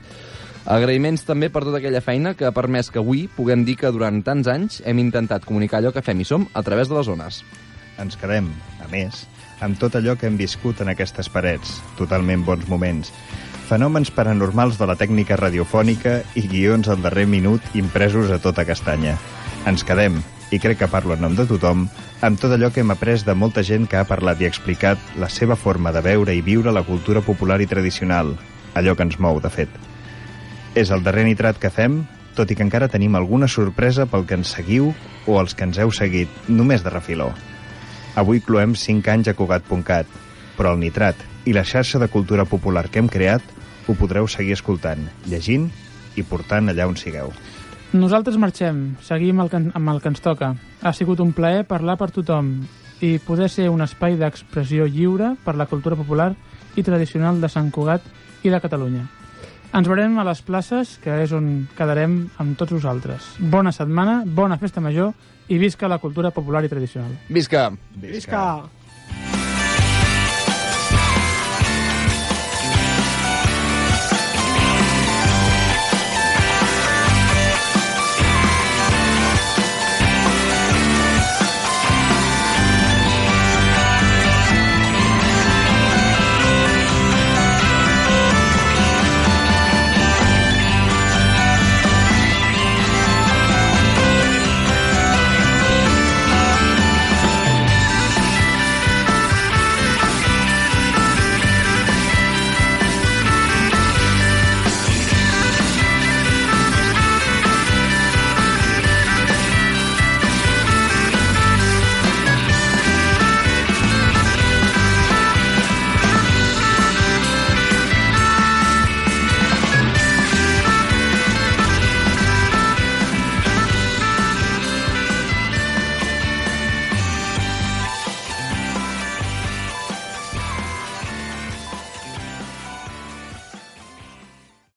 [0.68, 4.20] Agraïments també per tota aquella feina que ha permès que avui puguem dir que durant
[4.24, 7.41] tants anys hem intentat comunicar allò que fem i som a través de les zones.
[7.99, 8.46] Ens quedem,
[8.78, 9.24] a més,
[9.61, 13.11] amb tot allò que hem viscut en aquestes parets, totalment bons moments,
[13.68, 19.16] fenòmens paranormals de la tècnica radiofònica i guions al darrer minut impresos a tota castanya.
[19.66, 20.20] Ens quedem,
[20.55, 21.88] i crec que parlo en nom de tothom,
[22.24, 25.28] amb tot allò que hem après de molta gent que ha parlat i explicat la
[25.28, 28.32] seva forma de veure i viure la cultura popular i tradicional,
[28.78, 29.74] allò que ens mou, de fet.
[30.78, 32.05] És el darrer nitrat que fem,
[32.38, 34.92] tot i que encara tenim alguna sorpresa pel que ens seguiu
[35.26, 37.32] o els que ens heu seguit, només de refiló.
[38.19, 40.09] Avui cloem 5 anys a Cugat.cat,
[40.59, 43.45] però el nitrat i la xarxa de cultura popular que hem creat
[43.87, 45.69] ho podreu seguir escoltant, llegint
[46.19, 47.31] i portant allà on sigueu.
[47.95, 50.51] Nosaltres marxem, seguim el que, amb el que ens toca.
[50.83, 52.51] Ha sigut un plaer parlar per tothom
[53.07, 56.33] i poder ser un espai d'expressió lliure per la cultura popular
[56.75, 58.03] i tradicional de Sant Cugat
[58.43, 59.07] i de Catalunya.
[59.79, 63.37] Ens veurem a les places, que és on quedarem amb tots vosaltres.
[63.39, 65.14] Bona setmana, bona festa major
[65.49, 67.11] i visca la cultura popular i tradicional.
[67.28, 67.70] Visca!
[67.94, 68.12] Visca!
[68.12, 68.78] Visca.